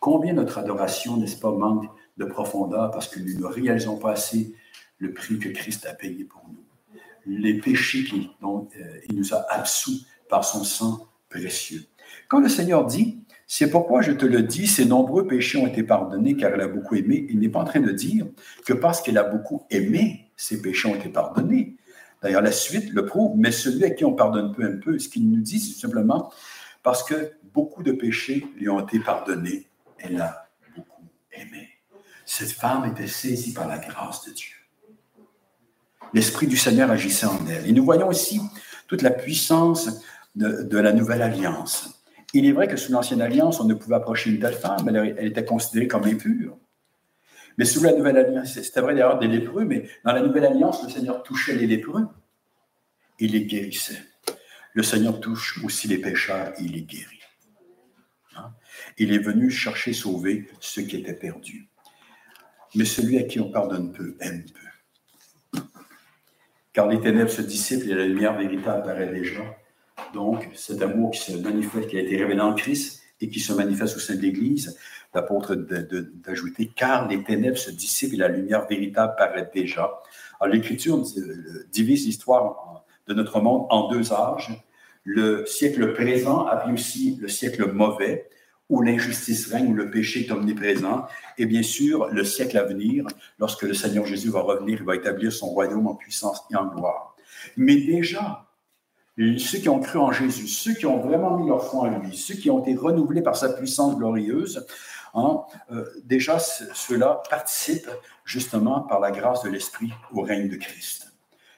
[0.00, 1.84] Combien notre adoration, n'est-ce pas, manque
[2.16, 4.54] de profondeur parce que nous ne réalisons pas assez
[4.98, 6.64] le prix que Christ a payé pour nous?
[7.26, 8.66] Les péchés qu'il euh,
[9.12, 11.84] nous a absous par son sang précieux.
[12.28, 15.82] Quand le Seigneur dit, c'est pourquoi je te le dis, ses nombreux péchés ont été
[15.82, 17.26] pardonnés car elle a beaucoup aimé.
[17.28, 18.26] Il n'est pas en train de dire
[18.64, 21.76] que parce qu'elle a beaucoup aimé, ses péchés ont été pardonnés.
[22.22, 25.08] D'ailleurs, la suite le prouve, mais celui à qui on pardonne peu un peu, ce
[25.08, 26.32] qu'il nous dit, c'est simplement
[26.82, 29.69] parce que beaucoup de péchés lui ont été pardonnés.
[30.02, 31.68] Elle a beaucoup aimé.
[32.26, 34.56] Cette femme était saisie par la grâce de Dieu.
[36.12, 37.68] L'Esprit du Seigneur agissait en elle.
[37.68, 38.40] Et nous voyons aussi
[38.88, 40.02] toute la puissance
[40.34, 42.02] de, de la nouvelle alliance.
[42.32, 45.16] Il est vrai que sous l'Ancienne Alliance, on ne pouvait approcher une telle femme, elle,
[45.18, 46.56] elle était considérée comme impure.
[47.58, 50.82] Mais sous la Nouvelle Alliance, c'était vrai d'ailleurs des lépreux, mais dans la Nouvelle Alliance,
[50.82, 52.06] le Seigneur touchait les lépreux,
[53.18, 54.02] il les guérissait.
[54.72, 57.19] Le Seigneur touche aussi les pécheurs, il les guérit.
[58.98, 61.68] Il est venu chercher, sauver ceux qui étaient perdus.
[62.74, 65.60] Mais celui à qui on pardonne peu aime peu.
[66.72, 69.42] Car les ténèbres se dissipent et la lumière véritable apparaît déjà.
[70.14, 73.52] Donc, cet amour qui se manifeste, qui a été révélé en Christ et qui se
[73.52, 74.78] manifeste au sein de l'Église,
[75.12, 80.00] l'apôtre d'ajouter, car les ténèbres se dissipent et la lumière véritable paraît déjà.
[80.38, 81.02] Alors, l'Écriture
[81.72, 84.50] divise l'histoire de notre monde en deux âges.
[85.02, 88.28] Le siècle présent, appelé aussi le siècle mauvais,
[88.70, 91.06] où l'injustice règne, où le péché est omniprésent,
[91.36, 93.04] et bien sûr le siècle à venir,
[93.38, 96.66] lorsque le Seigneur Jésus va revenir, il va établir son royaume en puissance et en
[96.66, 97.16] gloire.
[97.56, 98.46] Mais déjà,
[99.18, 102.16] ceux qui ont cru en Jésus, ceux qui ont vraiment mis leur foi en lui,
[102.16, 104.66] ceux qui ont été renouvelés par sa puissance glorieuse,
[105.14, 107.90] hein, euh, déjà ceux-là participent
[108.24, 111.12] justement par la grâce de l'Esprit au règne de Christ.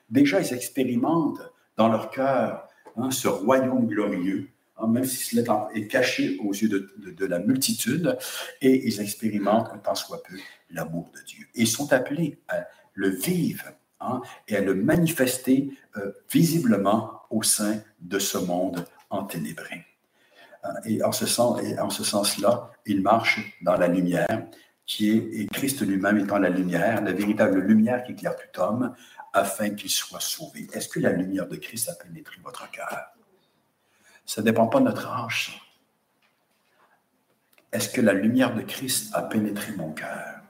[0.08, 1.42] Déjà, ils expérimentent
[1.76, 4.51] dans leur cœur hein, ce royaume glorieux
[4.82, 8.18] Hein, même si cela est caché aux yeux de, la multitude,
[8.60, 10.34] et ils expérimentent tant soit peu
[10.70, 11.46] l'amour de Dieu.
[11.54, 13.64] Ils sont appelés à le vivre
[14.00, 19.84] hein, et à le manifester euh, visiblement au sein de ce monde enténébré.
[20.64, 24.46] Hein, et en ce, sens, en ce sens-là, ils marchent dans la lumière,
[24.84, 28.94] qui est, et Christ lui-même étant la lumière, la véritable lumière qui éclaire tout homme,
[29.32, 30.66] afin qu'il soit sauvé.
[30.72, 33.12] Est-ce que la lumière de Christ a pénétré votre cœur?
[34.24, 35.60] Ça ne dépend pas de notre âge.
[37.72, 40.40] Est-ce que la lumière de Christ a pénétré mon cœur?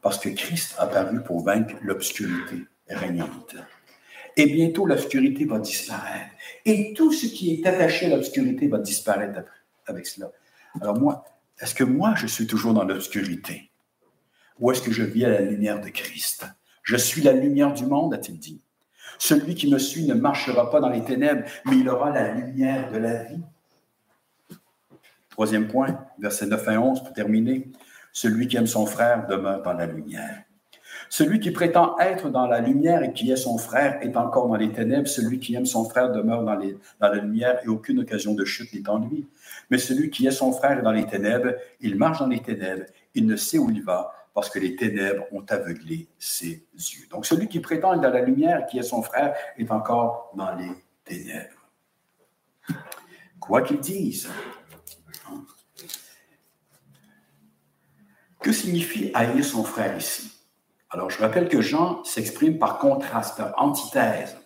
[0.00, 3.56] Parce que Christ a paru pour vaincre l'obscurité régnante.
[4.36, 6.30] Et bientôt, l'obscurité va disparaître.
[6.64, 9.42] Et tout ce qui est attaché à l'obscurité va disparaître
[9.86, 10.30] avec cela.
[10.80, 11.24] Alors moi,
[11.60, 13.70] est-ce que moi, je suis toujours dans l'obscurité?
[14.60, 16.46] Ou est-ce que je vis à la lumière de Christ?
[16.82, 18.62] Je suis la lumière du monde, a-t-il dit.
[19.18, 22.90] Celui qui me suit ne marchera pas dans les ténèbres, mais il aura la lumière
[22.92, 23.40] de la vie.
[25.30, 27.68] Troisième point, versets 9 et 11 pour terminer.
[28.12, 30.42] Celui qui aime son frère demeure dans la lumière.
[31.10, 34.56] Celui qui prétend être dans la lumière et qui est son frère est encore dans
[34.56, 35.08] les ténèbres.
[35.08, 38.72] Celui qui aime son frère demeure dans, dans la lumière et aucune occasion de chute
[38.74, 39.26] n'est en lui.
[39.70, 42.84] Mais celui qui est son frère est dans les ténèbres, il marche dans les ténèbres,
[43.14, 47.06] il ne sait où il va, parce que les ténèbres ont aveuglé ses yeux.
[47.10, 50.54] Donc celui qui prétend être dans la lumière, qui est son frère, est encore dans
[50.54, 50.70] les
[51.04, 51.68] ténèbres.
[53.40, 54.28] Quoi qu'ils disent.
[58.40, 60.32] Que signifie haïr son frère ici?
[60.90, 64.36] Alors, je rappelle que Jean s'exprime par contraste, par antithèse.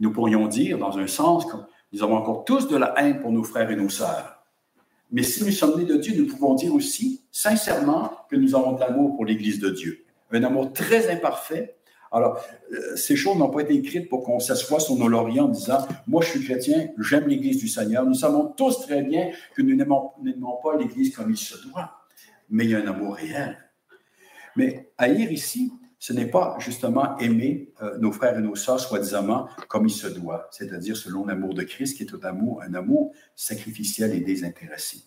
[0.00, 1.56] Nous pourrions dire, dans un sens, que
[1.92, 4.39] nous avons encore tous de la haine pour nos frères et nos sœurs.
[5.12, 8.72] Mais si nous sommes nés de Dieu, nous pouvons dire aussi sincèrement que nous avons
[8.72, 10.04] de l'amour pour l'Église de Dieu.
[10.30, 11.76] Un amour très imparfait.
[12.12, 12.40] Alors,
[12.72, 15.86] euh, ces choses n'ont pas été écrites pour qu'on s'assoie sur nos lauriers en disant
[16.06, 18.04] Moi, je suis chrétien, j'aime l'Église du Seigneur.
[18.04, 21.92] Nous savons tous très bien que nous n'aimons pas l'Église comme il se doit.
[22.48, 23.56] Mais il y a un amour réel.
[24.56, 29.48] Mais haïr ici, ce n'est pas justement aimer euh, nos frères et nos sœurs soi-disant
[29.68, 33.12] comme il se doit, c'est-à-dire selon l'amour de Christ, qui est un amour, un amour
[33.36, 35.02] sacrificiel et désintéressé.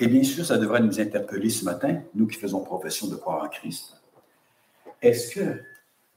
[0.00, 3.44] Et bien sûr, ça devrait nous interpeller ce matin, nous qui faisons profession de croire
[3.44, 4.02] en Christ.
[5.00, 5.62] Est-ce que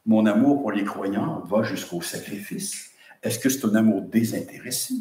[0.07, 2.89] mon amour pour les croyants va jusqu'au sacrifice?
[3.21, 4.95] Est-ce que c'est un amour désintéressé?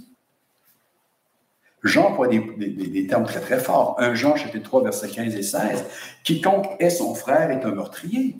[1.82, 3.96] Jean emploie des, des, termes très, très forts.
[4.00, 5.84] 1 Jean, chapitre 3, versets 15 et 16.
[6.24, 8.36] Quiconque est son frère est un meurtrier.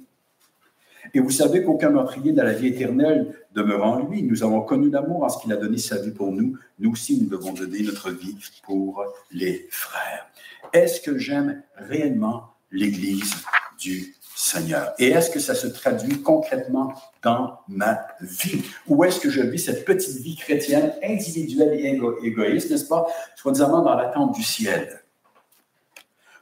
[1.14, 4.22] Et vous savez qu'aucun meurtrier dans la vie éternelle demeure en lui.
[4.22, 6.56] Nous avons connu l'amour en ce qu'il a donné sa vie pour nous.
[6.78, 10.26] Nous aussi, nous devons donner notre vie pour les frères.
[10.72, 13.34] Est-ce que j'aime réellement l'Église
[13.78, 14.92] du Seigneur?
[14.98, 16.92] Et est-ce que ça se traduit concrètement
[17.22, 18.62] dans ma vie?
[18.86, 23.82] Ou est-ce que je vis cette petite vie chrétienne individuelle et égoïste, n'est-ce pas, soi-disant
[23.82, 25.02] dans l'attente du ciel,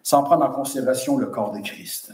[0.02, 2.12] sans prendre en considération le corps de Christ?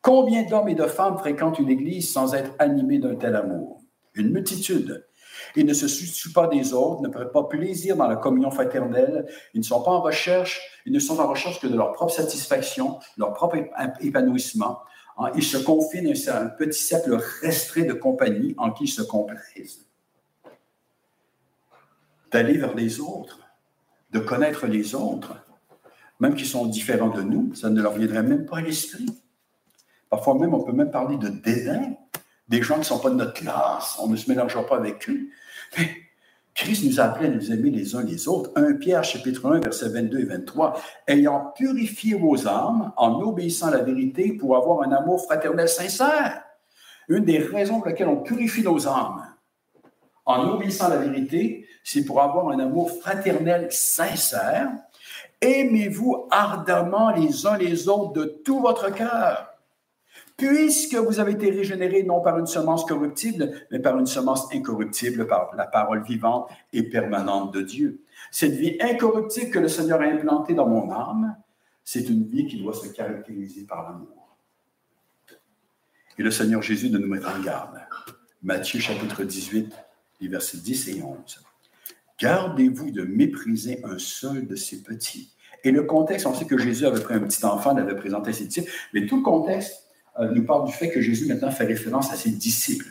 [0.00, 3.82] Combien d'hommes et de femmes fréquentent une église sans être animés d'un tel amour?
[4.14, 5.04] Une multitude.
[5.56, 9.26] Ils ne se soucient pas des autres, ne prennent pas plaisir dans la communion fraternelle,
[9.54, 12.12] ils ne sont pas en recherche, ils ne sont en recherche que de leur propre
[12.12, 13.56] satisfaction, leur propre
[14.00, 14.80] épanouissement.
[15.18, 19.02] Hein, ils se confinent à un petit cercle restreint de compagnie en qui ils se
[19.02, 19.86] complaisent.
[22.30, 23.40] D'aller vers les autres,
[24.12, 25.36] de connaître les autres,
[26.20, 29.06] même qui sont différents de nous, ça ne leur viendrait même pas à l'esprit.
[30.10, 31.94] Parfois même, on peut même parler de dédain.
[32.48, 35.08] Des gens qui ne sont pas de notre classe, on ne se mélangera pas avec
[35.10, 35.28] eux.
[35.76, 35.88] Mais
[36.54, 38.50] Christ nous appelle à nous aimer les uns les autres.
[38.56, 40.80] 1 Pierre, chapitre 1, versets 22 et 23.
[41.06, 46.42] Ayant purifié vos âmes en obéissant à la vérité pour avoir un amour fraternel sincère.
[47.08, 49.24] Une des raisons pour lesquelles on purifie nos âmes
[50.28, 54.68] en obéissant à la vérité, c'est pour avoir un amour fraternel sincère.
[55.40, 59.47] Aimez-vous ardemment les uns les autres de tout votre cœur
[60.38, 65.26] puisque vous avez été régénérés non par une semence corruptible, mais par une semence incorruptible,
[65.26, 68.00] par la parole vivante et permanente de Dieu.
[68.30, 71.36] Cette vie incorruptible que le Seigneur a implantée dans mon âme,
[71.84, 74.36] c'est une vie qui doit se caractériser par l'amour.
[76.18, 77.80] Et le Seigneur Jésus de nous mettre en garde.
[78.42, 79.74] Matthieu chapitre 18,
[80.20, 81.44] les versets 10 et 11.
[82.20, 85.34] Gardez-vous de mépriser un seul de ces petits.
[85.64, 88.32] Et le contexte, on sait que Jésus avait pris un petit enfant, l'avait présenté à
[88.32, 89.87] ses disciples, mais tout le contexte
[90.26, 92.88] nous parle du fait que Jésus maintenant fait référence à ses disciples.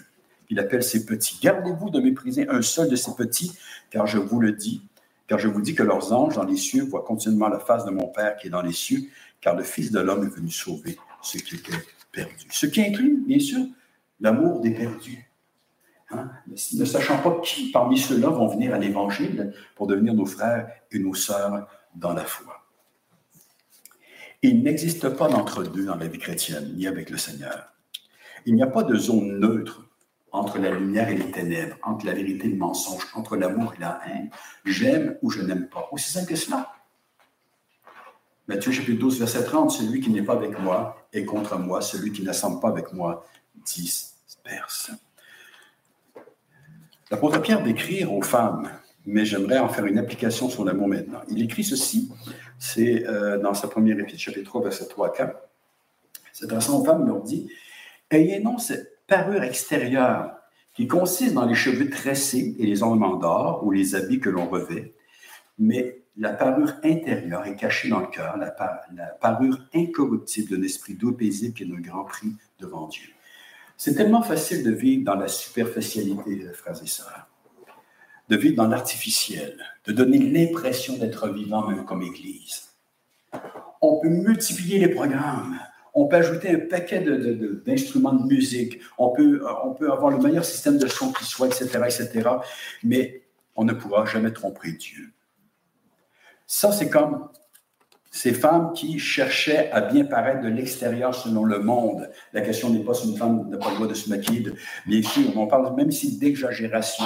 [0.50, 1.40] Il appelle ses petits.
[1.42, 3.58] Gardez-vous de mépriser un seul de ces petits,
[3.90, 4.82] car je vous le dis,
[5.28, 7.92] car je vous dis que leurs anges dans les cieux voient continuellement la face de
[7.92, 9.02] mon Père qui est dans les cieux,
[9.42, 11.78] car le Fils de l'homme est venu sauver ceux qui étaient
[12.12, 12.48] perdus.
[12.50, 13.66] Ce qui inclut, bien sûr,
[14.20, 15.30] l'amour des perdus.
[16.12, 16.30] Hein?
[16.48, 21.00] Ne sachant pas qui parmi ceux-là vont venir à l'Évangile pour devenir nos frères et
[21.00, 22.57] nos sœurs dans la foi.
[24.44, 27.74] Il n'existe pas d'entre-deux dans la vie chrétienne, ni avec le Seigneur.
[28.46, 29.84] Il n'y a pas de zone neutre
[30.32, 33.82] entre la lumière et les ténèbres, entre la vérité et le mensonge, entre l'amour et
[33.82, 34.30] la haine.
[34.66, 35.90] J'aime ou je n'aime pas.
[35.92, 36.72] Aussi simple que cela.
[38.48, 42.12] Matthieu chapitre 12, verset 30, celui qui n'est pas avec moi est contre moi, celui
[42.12, 43.26] qui n'assemble pas avec moi
[43.66, 44.92] disperse.
[47.10, 48.70] L'apôtre Pierre décrit aux femmes,
[49.06, 51.22] mais j'aimerais en faire une application sur l'amour maintenant.
[51.30, 52.10] Il écrit ceci,
[52.60, 55.40] c'est euh, dans sa première épître, chapitre 3, verset 3 à 4.
[56.34, 57.52] S'adressant aux femmes, leur dit
[58.10, 60.38] Ayez non cette parure extérieure
[60.74, 64.48] qui consiste dans les cheveux tressés et les ornements d'or ou les habits que l'on
[64.48, 64.94] revêt,
[65.58, 68.52] mais la parure intérieure est cachée dans le cœur, la,
[69.20, 73.10] parure incorruptible d'un esprit doux paisible qui est un grand prix devant Dieu.
[73.76, 77.28] C'est tellement facile de vivre dans la superficialité, frères et sœurs,
[78.30, 82.70] de vivre dans l'artificiel, de donner l'impression d'être vivant même comme Église.
[83.82, 85.60] On peut multiplier les programmes,
[85.94, 87.04] on peut ajouter un paquet
[87.66, 91.26] d'instruments de, musique, on peut, euh, on peut avoir le meilleur système de son qui
[91.26, 92.30] soit, etc., etc.,
[92.84, 93.24] mais
[93.56, 95.12] on ne pourra jamais tromper Dieu.
[96.46, 97.30] Ça, c'est comme
[98.12, 102.10] ces femmes qui cherchaient à bien paraître de l'extérieur selon le monde.
[102.34, 104.54] La question n'est pas si une femme n'a pas le droit de se maquiller.
[104.86, 107.06] Bien sûr, on parle même ici d'exagération,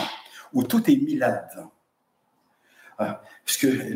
[0.53, 1.71] où tout est mis là-dedans.
[2.97, 3.23] Ah,
[3.61, 3.93] que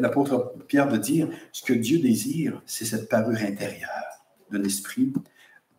[0.00, 5.12] l'apôtre Pierre veut dire, ce que Dieu désire, c'est cette parure intérieure d'un esprit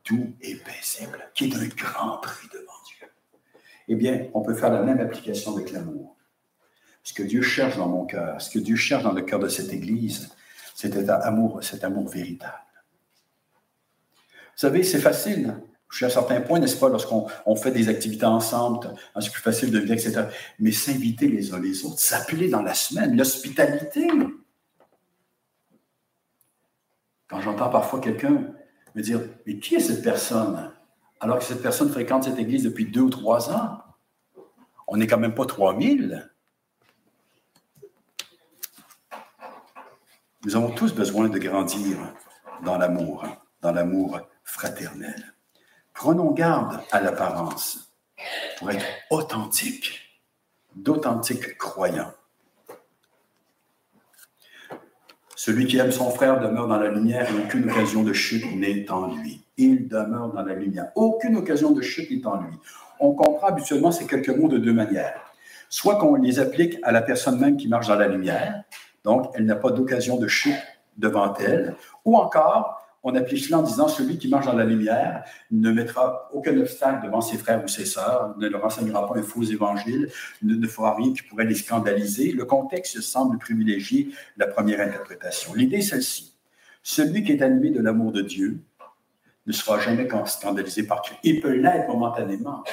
[0.05, 3.07] doux et paisible, qui est un grand prix devant Dieu.
[3.89, 6.15] Eh bien, on peut faire la même application avec l'amour.
[7.03, 9.47] Ce que Dieu cherche dans mon cœur, ce que Dieu cherche dans le cœur de
[9.47, 10.29] cette Église,
[10.75, 12.53] c'est cet amour, cet amour véritable.
[14.15, 15.55] Vous savez, c'est facile.
[15.89, 19.71] Jusqu'à un certain point, n'est-ce pas, lorsqu'on fait des activités ensemble, hein, c'est plus facile
[19.71, 20.25] de vivre, etc.
[20.59, 24.07] Mais s'inviter les uns les autres, s'appeler dans la semaine, l'hospitalité.
[27.29, 28.53] Quand j'entends parfois quelqu'un
[28.95, 30.71] me dire Mais qui est cette personne
[31.19, 33.79] Alors que cette personne fréquente cette église depuis deux ou trois ans.
[34.87, 36.29] On n'est quand même pas 3000.
[40.45, 41.97] Nous avons tous besoin de grandir
[42.63, 43.25] dans l'amour,
[43.61, 45.36] dans l'amour fraternel.
[45.97, 47.91] Prenons garde à l'apparence
[48.59, 49.99] pour être authentiques,
[50.75, 52.13] d'authentiques croyants.
[55.35, 58.87] Celui qui aime son frère demeure dans la lumière et aucune occasion de chute n'est
[58.91, 59.41] en lui.
[59.57, 60.91] Il demeure dans la lumière.
[60.93, 62.53] Aucune occasion de chute n'est en lui.
[62.99, 65.33] On comprend habituellement ces quelques mots de deux manières.
[65.67, 68.63] Soit qu'on les applique à la personne même qui marche dans la lumière,
[69.03, 70.61] donc, elle n'a pas d'occasion de chute
[70.97, 71.75] devant elle.
[72.05, 72.76] Ou encore,
[73.07, 77.05] on applique cela en disant celui qui marche dans la lumière ne mettra aucun obstacle
[77.05, 80.93] devant ses frères ou ses sœurs, ne leur enseignera pas un faux évangile, ne, fera
[80.93, 82.33] rien qui pourrait les scandaliser.
[82.33, 85.53] Le contexte semble privilégier la première interprétation.
[85.53, 86.33] L'idée est celle-ci.
[86.83, 88.59] Celui qui est animé de l'amour de Dieu
[89.45, 91.19] ne sera jamais scandalisé par Christ.
[91.23, 92.65] Il peut l'être momentanément,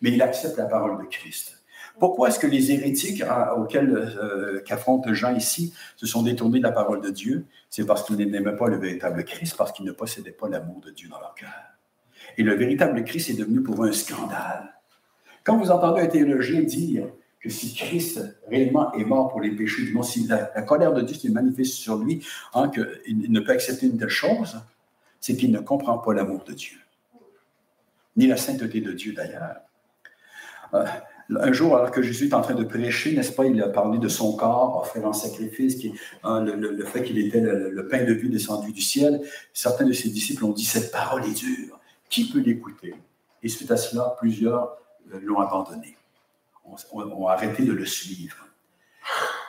[0.00, 1.59] mais il accepte la parole de Christ.
[2.00, 6.64] Pourquoi est-ce que les hérétiques hein, auxquels euh, qu'affronte Jean ici se sont détournés de
[6.64, 7.44] la parole de Dieu?
[7.68, 10.90] C'est parce qu'ils n'aimaient pas le véritable Christ, parce qu'ils ne possédaient pas l'amour de
[10.90, 11.52] Dieu dans leur cœur.
[12.38, 14.74] Et le véritable Christ est devenu pour eux un scandale.
[15.44, 17.06] Quand vous entendez un théologien dire
[17.38, 21.02] que si Christ réellement est mort pour les péchés du monde, si la, colère de
[21.02, 24.58] Dieu se manifeste sur lui, hein, qu'il ne peut accepter une telle chose,
[25.20, 26.78] c'est qu'il ne comprend pas l'amour de Dieu,
[28.16, 29.56] ni la sainteté de Dieu d'ailleurs.
[30.72, 30.86] Euh,
[31.38, 33.98] un jour, alors que Jésus est en train de prêcher, n'est-ce pas, il a parlé
[33.98, 35.76] de son corps offert en sacrifice,
[36.24, 39.20] hein, le, fait qu'il était le, pain de vie descendu du ciel.
[39.52, 41.78] Certains de ses disciples ont dit Cette parole est dure.
[42.08, 42.94] Qui peut l'écouter?
[43.42, 44.76] Et suite à cela, plusieurs
[45.14, 45.96] euh, l'ont abandonné,
[46.92, 48.48] ont, arrêté de le suivre.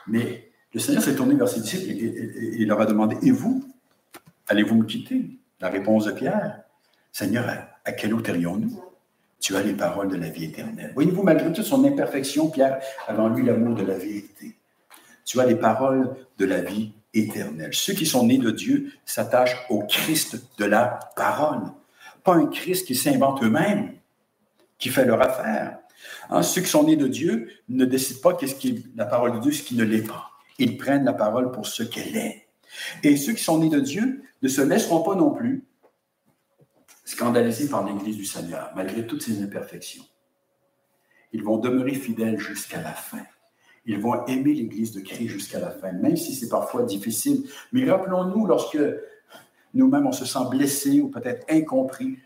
[0.07, 3.65] Mais le Seigneur s'est tourné vers ses disciples et, il leur a demandé Et vous
[4.47, 5.25] Allez-vous me quitter?
[5.59, 6.61] La réponse de Pierre
[7.11, 7.45] Seigneur,
[7.83, 8.21] à, quelle eau
[8.57, 8.83] nous
[9.41, 10.91] tu as les paroles de la vie éternelle.
[10.93, 14.55] Voyez-vous, malgré toute son imperfection, Pierre avait en lui l'amour de la vérité.
[15.25, 17.73] Tu as les paroles de la vie éternelle.
[17.73, 21.63] Ceux qui sont nés de Dieu s'attachent au Christ de la parole.
[22.23, 23.93] Pas un Christ qui s'invente eux-mêmes,
[24.77, 25.79] qui fait leur affaire.
[26.29, 29.39] Hein, ceux qui sont nés de Dieu ne décident pas qu'est-ce qui la parole de
[29.39, 30.29] Dieu, ce qui ne l'est pas.
[30.59, 32.47] Ils prennent la parole pour ce qu'elle est.
[33.03, 35.63] Et ceux qui sont nés de Dieu ne se laisseront pas non plus
[37.11, 40.03] scandalisés par l'Église du Seigneur, malgré toutes ses imperfections.
[41.33, 43.25] Ils vont demeurer fidèles jusqu'à la fin.
[43.85, 47.49] Ils vont aimer l'Église de Christ jusqu'à la fin, même si c'est parfois difficile.
[47.73, 48.79] Mais rappelons-nous, lorsque
[49.73, 52.17] nous-mêmes on se sent blessés ou peut-être incompris,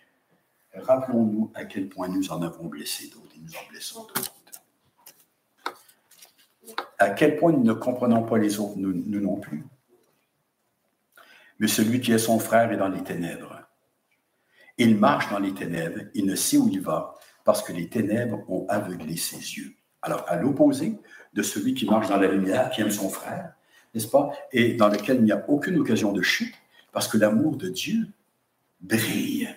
[0.76, 4.34] rappelons-nous à quel point nous en avons blessé d'autres et nous en blessons d'autres.
[7.00, 9.66] À quel point nous ne comprenons pas les autres, nous, nous non plus.
[11.58, 13.55] Mais celui qui est son frère est dans les ténèbres.
[14.78, 18.44] Il marche dans les ténèbres, il ne sait où il va, parce que les ténèbres
[18.50, 19.74] ont aveuglé ses yeux.
[20.02, 20.98] Alors, à l'opposé
[21.34, 23.54] de celui qui marche dans la lumière, qui aime son frère,
[23.94, 26.54] n'est-ce pas, et dans lequel il n'y a aucune occasion de chute,
[26.92, 28.08] parce que l'amour de Dieu
[28.82, 29.50] brille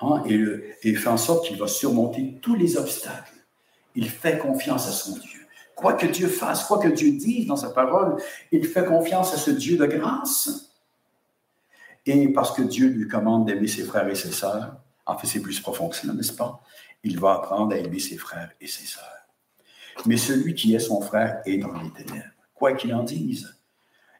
[0.00, 0.42] hein, et,
[0.82, 3.34] et fait en sorte qu'il va surmonter tous les obstacles.
[3.94, 5.46] Il fait confiance à son Dieu.
[5.74, 8.16] Quoi que Dieu fasse, quoi que Dieu dise dans sa parole,
[8.50, 10.67] il fait confiance à ce Dieu de grâce
[12.08, 15.40] et parce que Dieu lui commande d'aimer ses frères et ses sœurs, en fait, c'est
[15.40, 16.62] plus profond que cela, n'est-ce pas?
[17.02, 19.04] Il va apprendre à aimer ses frères et ses sœurs.
[20.06, 22.32] Mais celui qui est son frère est dans les ténèbres.
[22.54, 23.54] Quoi qu'il en dise,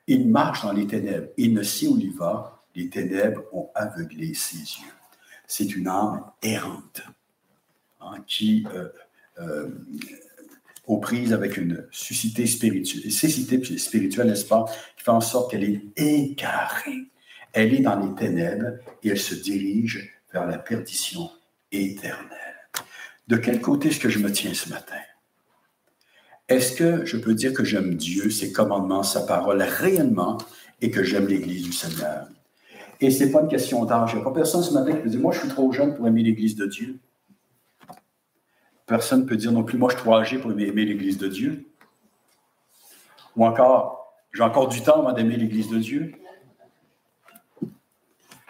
[0.06, 1.28] il marche dans les ténèbres.
[1.36, 2.62] Il ne sait où il va.
[2.74, 4.92] Les ténèbres ont aveuglé ses yeux.
[5.46, 7.02] C'est une âme errante
[8.00, 8.88] hein, qui, euh,
[9.40, 9.68] euh,
[10.86, 14.64] aux prises avec une suscité spirituelle, cécité spirituelle, n'est-ce pas,
[14.96, 17.10] qui fait en sorte qu'elle est écarée
[17.52, 21.30] elle est dans les ténèbres et elle se dirige vers la perdition
[21.72, 22.38] éternelle.
[23.26, 24.96] De quel côté est-ce que je me tiens ce matin?
[26.48, 30.38] Est-ce que je peux dire que j'aime Dieu, ses commandements, sa parole réellement
[30.80, 32.26] et que j'aime l'Église du Seigneur?
[33.00, 34.12] Et ce n'est pas une question d'âge.
[34.12, 35.94] Il n'y a pas personne ce matin qui peut dire Moi, je suis trop jeune
[35.94, 36.98] pour aimer l'Église de Dieu.
[38.86, 41.28] Personne ne peut dire non plus Moi, je suis trop âgé pour aimer l'Église de
[41.28, 41.66] Dieu.
[43.36, 46.14] Ou encore J'ai encore du temps avant d'aimer l'Église de Dieu.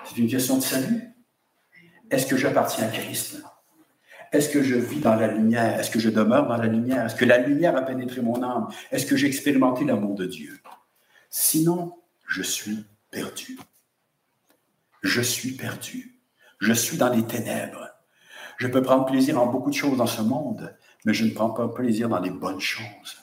[0.09, 1.03] C'est une question de salut.
[2.11, 3.43] Est-ce que j'appartiens à Christ?
[4.33, 5.79] Est-ce que je vis dans la lumière?
[5.79, 7.05] Est-ce que je demeure dans la lumière?
[7.05, 8.69] Est-ce que la lumière a pénétré mon âme?
[8.91, 10.61] Est-ce que j'ai expérimenté l'amour de Dieu?
[11.29, 11.95] Sinon,
[12.27, 13.59] je suis perdu.
[15.03, 16.19] Je suis perdu.
[16.59, 17.91] Je suis dans les ténèbres.
[18.57, 21.51] Je peux prendre plaisir en beaucoup de choses dans ce monde, mais je ne prends
[21.51, 23.19] pas plaisir dans les bonnes choses.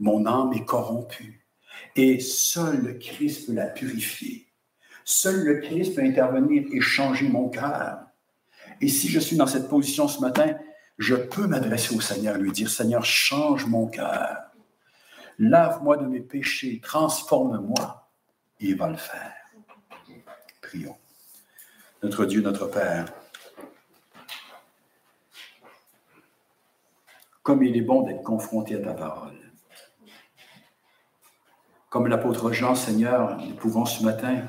[0.00, 1.46] Mon âme est corrompue
[1.94, 4.51] et seul le Christ peut la purifier.
[5.04, 7.98] Seul le Christ peut intervenir et changer mon cœur.
[8.80, 10.54] Et si je suis dans cette position ce matin,
[10.98, 14.36] je peux m'adresser au Seigneur lui dire, Seigneur, change mon cœur.
[15.38, 18.08] Lave-moi de mes péchés, transforme-moi.
[18.60, 19.34] Il va le faire.
[20.60, 20.96] Prions.
[22.02, 23.12] Notre Dieu, notre Père,
[27.42, 29.38] comme il est bon d'être confronté à ta parole.
[31.90, 34.48] Comme l'apôtre Jean, Seigneur, nous pouvons ce matin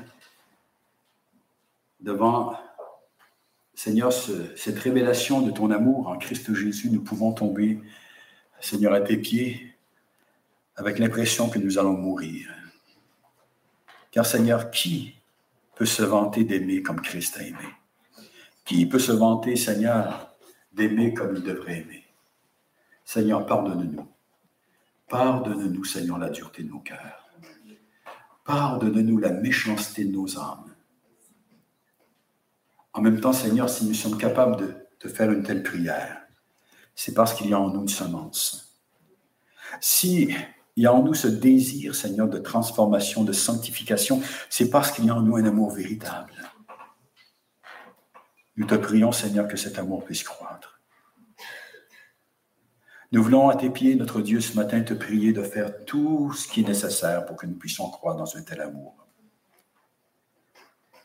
[2.04, 2.54] devant,
[3.74, 7.80] Seigneur, cette révélation de ton amour en Christ Jésus, nous pouvons tomber,
[8.60, 9.74] Seigneur, à tes pieds
[10.76, 12.50] avec l'impression que nous allons mourir.
[14.10, 15.14] Car Seigneur, qui
[15.76, 17.68] peut se vanter d'aimer comme Christ a aimé?
[18.64, 20.30] Qui peut se vanter, Seigneur,
[20.72, 22.04] d'aimer comme il devrait aimer?
[23.04, 24.06] Seigneur, pardonne-nous.
[25.08, 27.28] Pardonne-nous, Seigneur, la dureté de nos cœurs.
[28.44, 30.73] Pardonne-nous la méchanceté de nos âmes.
[32.94, 34.56] En même temps, Seigneur, si nous sommes capables
[35.00, 36.22] de, faire une telle prière,
[36.94, 38.80] c'est parce qu'il y a en nous une semence.
[39.78, 40.34] Si
[40.76, 45.04] il y a en nous ce désir, Seigneur, de transformation, de sanctification, c'est parce qu'il
[45.04, 46.32] y a en nous un amour véritable.
[48.56, 50.80] Nous te prions, Seigneur, que cet amour puisse croître.
[53.12, 56.48] Nous voulons à tes pieds, notre Dieu, ce matin, te prier de faire tout ce
[56.48, 59.06] qui est nécessaire pour que nous puissions croire dans un tel amour.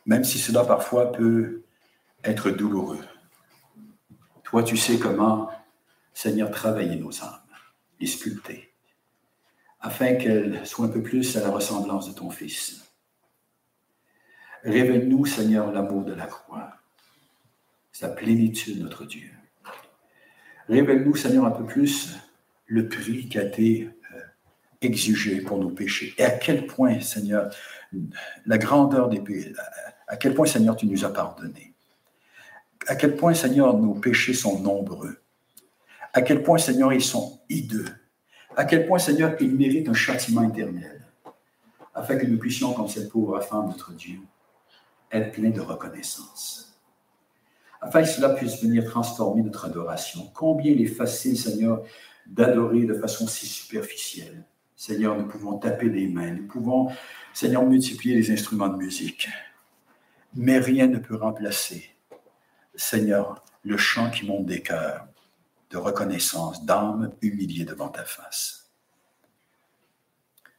[0.06, 1.64] Même si cela parfois peut
[2.24, 3.04] être douloureux.
[4.44, 5.50] Toi, tu sais comment,
[6.14, 7.40] Seigneur, travailler nos âmes,
[8.00, 8.74] les sculpter,
[9.80, 12.84] afin qu'elles soient un peu plus à la ressemblance de ton Fils.
[14.64, 16.74] Révèle-nous, Seigneur, l'amour de la croix,
[17.92, 19.30] sa plénitude, notre Dieu.
[20.68, 22.16] Révèle-nous, Seigneur, un peu plus
[22.66, 24.20] le prix qui a été euh,
[24.82, 26.14] exigé pour nos péchés.
[26.18, 27.54] Et à quel point, Seigneur,
[28.46, 29.54] la grandeur des péchés,
[30.08, 31.69] à quel point, Seigneur, tu nous as pardonné
[32.88, 35.18] à quel point, Seigneur, nos péchés sont nombreux?
[36.14, 37.88] À quel point, Seigneur, ils sont hideux?
[38.56, 41.06] À quel point, Seigneur, ils méritent un châtiment éternel?
[41.94, 44.20] Afin que nous puissions, comme cette pauvre femme, notre Dieu,
[45.12, 46.80] être pleins de reconnaissance.
[47.82, 50.30] afin que cela puisse venir transformer notre adoration.
[50.34, 51.84] Combien il est facile, Seigneur,
[52.28, 54.44] d'adorer de façon si superficielle.
[54.76, 56.90] Seigneur, nous pouvons taper des mains, nous pouvons,
[57.34, 59.28] Seigneur, multiplier les instruments de musique.
[60.36, 61.90] Mais rien ne peut remplacer,
[62.76, 65.08] Seigneur, le chant qui monte des cœurs
[65.70, 68.72] de reconnaissance, d'âme humiliée devant ta face.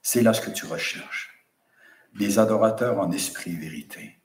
[0.02, 1.46] C'est là ce que tu recherches,
[2.14, 4.20] des adorateurs en esprit vérité.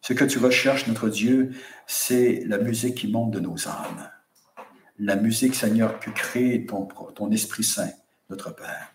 [0.00, 1.50] Ce que tu recherches, notre Dieu,
[1.86, 4.10] c'est la musique qui monte de nos âmes.
[4.98, 7.90] La musique, Seigneur, que crée ton, ton Esprit Saint,
[8.30, 8.94] notre Père.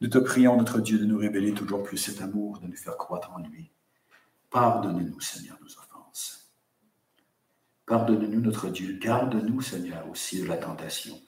[0.00, 2.96] Nous te prions, notre Dieu, de nous révéler toujours plus cet amour, de nous faire
[2.96, 3.70] croître en lui.
[4.50, 5.83] Pardonne-nous, Seigneur, offenses.
[7.86, 8.98] Pardonne-nous, notre Dieu.
[9.00, 11.20] Garde-nous, Seigneur, aussi de la tentation.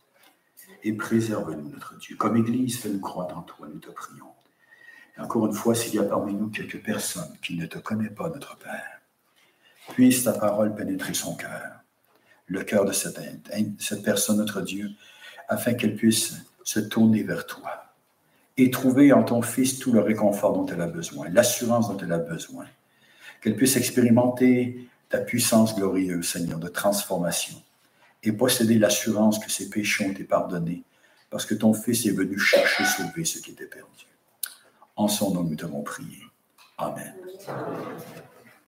[0.82, 2.16] Et préserve-nous, notre Dieu.
[2.16, 4.26] Comme Église, fais-nous croître en toi, nous te prions.
[5.18, 8.28] Encore une fois, s'il y a parmi nous quelques personnes qui ne te connaissent pas,
[8.28, 9.00] notre Père,
[9.94, 11.80] puisse ta parole pénétrer son cœur,
[12.46, 14.90] le cœur de cette personne, notre Dieu,
[15.48, 16.34] afin qu'elle puisse
[16.64, 17.94] se tourner vers toi
[18.56, 22.12] et trouver en ton Fils tout le réconfort dont elle a besoin, l'assurance dont elle
[22.12, 22.66] a besoin,
[23.40, 27.56] qu'elle puisse expérimenter ta puissance glorieuse, Seigneur, de transformation,
[28.22, 30.82] et posséder l'assurance que ses péchés ont été pardonnés,
[31.30, 34.06] parce que ton Fils est venu chercher, sauver ce qui était perdu.
[34.96, 36.18] En son nom, nous t'avons prié.
[36.78, 37.14] Amen.